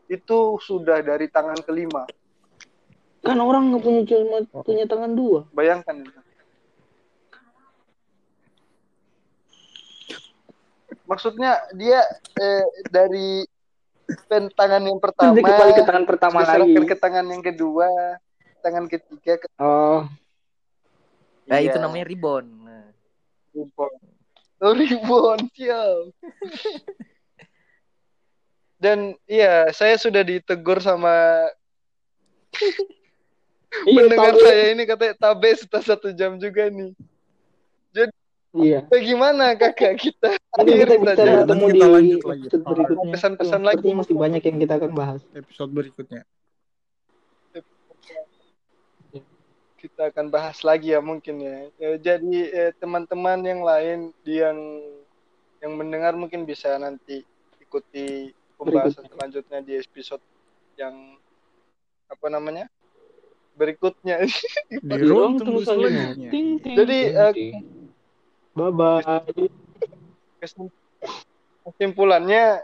[0.09, 2.09] itu sudah dari tangan kelima.
[3.25, 5.49] Kan orang nggak punya cuma punya tangan dua.
[5.53, 6.21] Bayangkan itu.
[11.15, 12.03] Maksudnya dia
[12.43, 13.47] eh, dari
[14.27, 16.75] pen tangan yang pertama kembali ke tangan pertama lagi.
[16.75, 18.19] ke tangan yang kedua,
[18.61, 20.03] tangan ketiga ke Oh,
[21.45, 22.45] Nah, Iya, itu namanya ribon.
[22.65, 22.89] Nah,
[23.53, 23.93] ribbon.
[24.65, 26.09] Oh, ribbon, siap.
[28.81, 31.49] Dan iya, saya sudah ditegur sama
[33.89, 34.45] iya, pendengar tahu.
[34.45, 36.93] saya ini katanya tabe setelah satu jam juga nih.
[38.55, 38.87] Iya.
[38.87, 40.39] Bagaimana kakak kita?
[40.55, 42.43] Nanti kita bisa bertemu di kita lanjut lagi.
[42.47, 43.13] episode berikutnya.
[43.13, 43.75] Pesan-pesan Hmm, lagi.
[43.77, 45.21] Sepertinya masih banyak yang kita akan bahas.
[45.35, 46.23] episode berikutnya
[49.77, 51.69] kita akan bahas lagi ya mungkin ya.
[51.77, 54.57] Ya, Jadi eh, teman-teman yang lain yang
[55.61, 57.21] yang mendengar mungkin bisa nanti
[57.61, 60.25] ikuti pembahasan selanjutnya di episode
[60.81, 61.21] yang
[62.09, 62.65] apa namanya
[63.55, 64.25] berikutnya.
[64.73, 66.17] di ruang tunggu selanjutnya.
[66.17, 67.53] selanjutnya Ting, ting, Jadi, eh, ting.
[68.55, 69.03] Bye bye.
[70.41, 70.73] Kesim-
[71.65, 72.61] Kesimpulannya,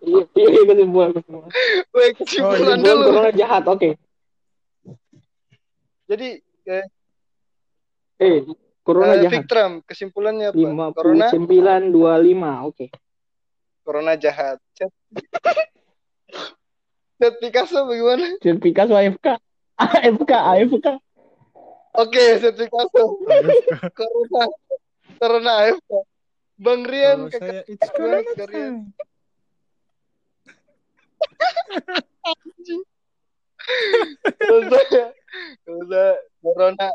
[0.00, 1.50] Iya, iya, iya, kesimpulan, kesimpulan.
[1.92, 3.04] weh, kesimpulan dulu.
[3.04, 3.90] corona jahat, oke.
[6.08, 6.86] Jadi eh,
[8.16, 8.42] Eh,
[8.82, 9.32] corona eh, jahat.
[9.44, 10.56] Victram, kesimpulannya apa?
[10.56, 12.88] Lima Corona, puluh sembilan dua lima, oke.
[13.84, 14.58] corona jahat.
[14.74, 14.90] Chat,
[17.20, 18.40] Chat Picasso bagaimana?
[18.40, 19.26] Sertifikat AFK.
[19.78, 20.86] AFK, AFK.
[21.96, 23.04] Oke, Chat Picasso.
[23.94, 24.42] corona,
[25.20, 25.84] Corona F.
[26.56, 28.76] Bang Rian Kalau saya, it's ya, corona Rian.
[34.40, 36.08] Kalau saya,
[36.40, 36.88] corona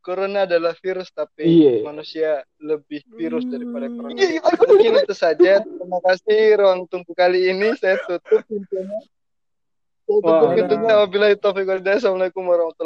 [0.00, 1.84] corona adalah virus tapi yeah.
[1.84, 3.96] manusia lebih virus daripada hmm.
[4.00, 4.16] corona.
[4.16, 4.40] Yeah.
[4.40, 5.60] Mungkin itu saja.
[5.60, 9.00] Terima kasih ruang tunggu kali ini saya tutup pintunya.
[10.08, 10.92] Saya tutup pintunya.
[11.04, 12.78] Wabillahi taufiq Assalamualaikum warahmatullahi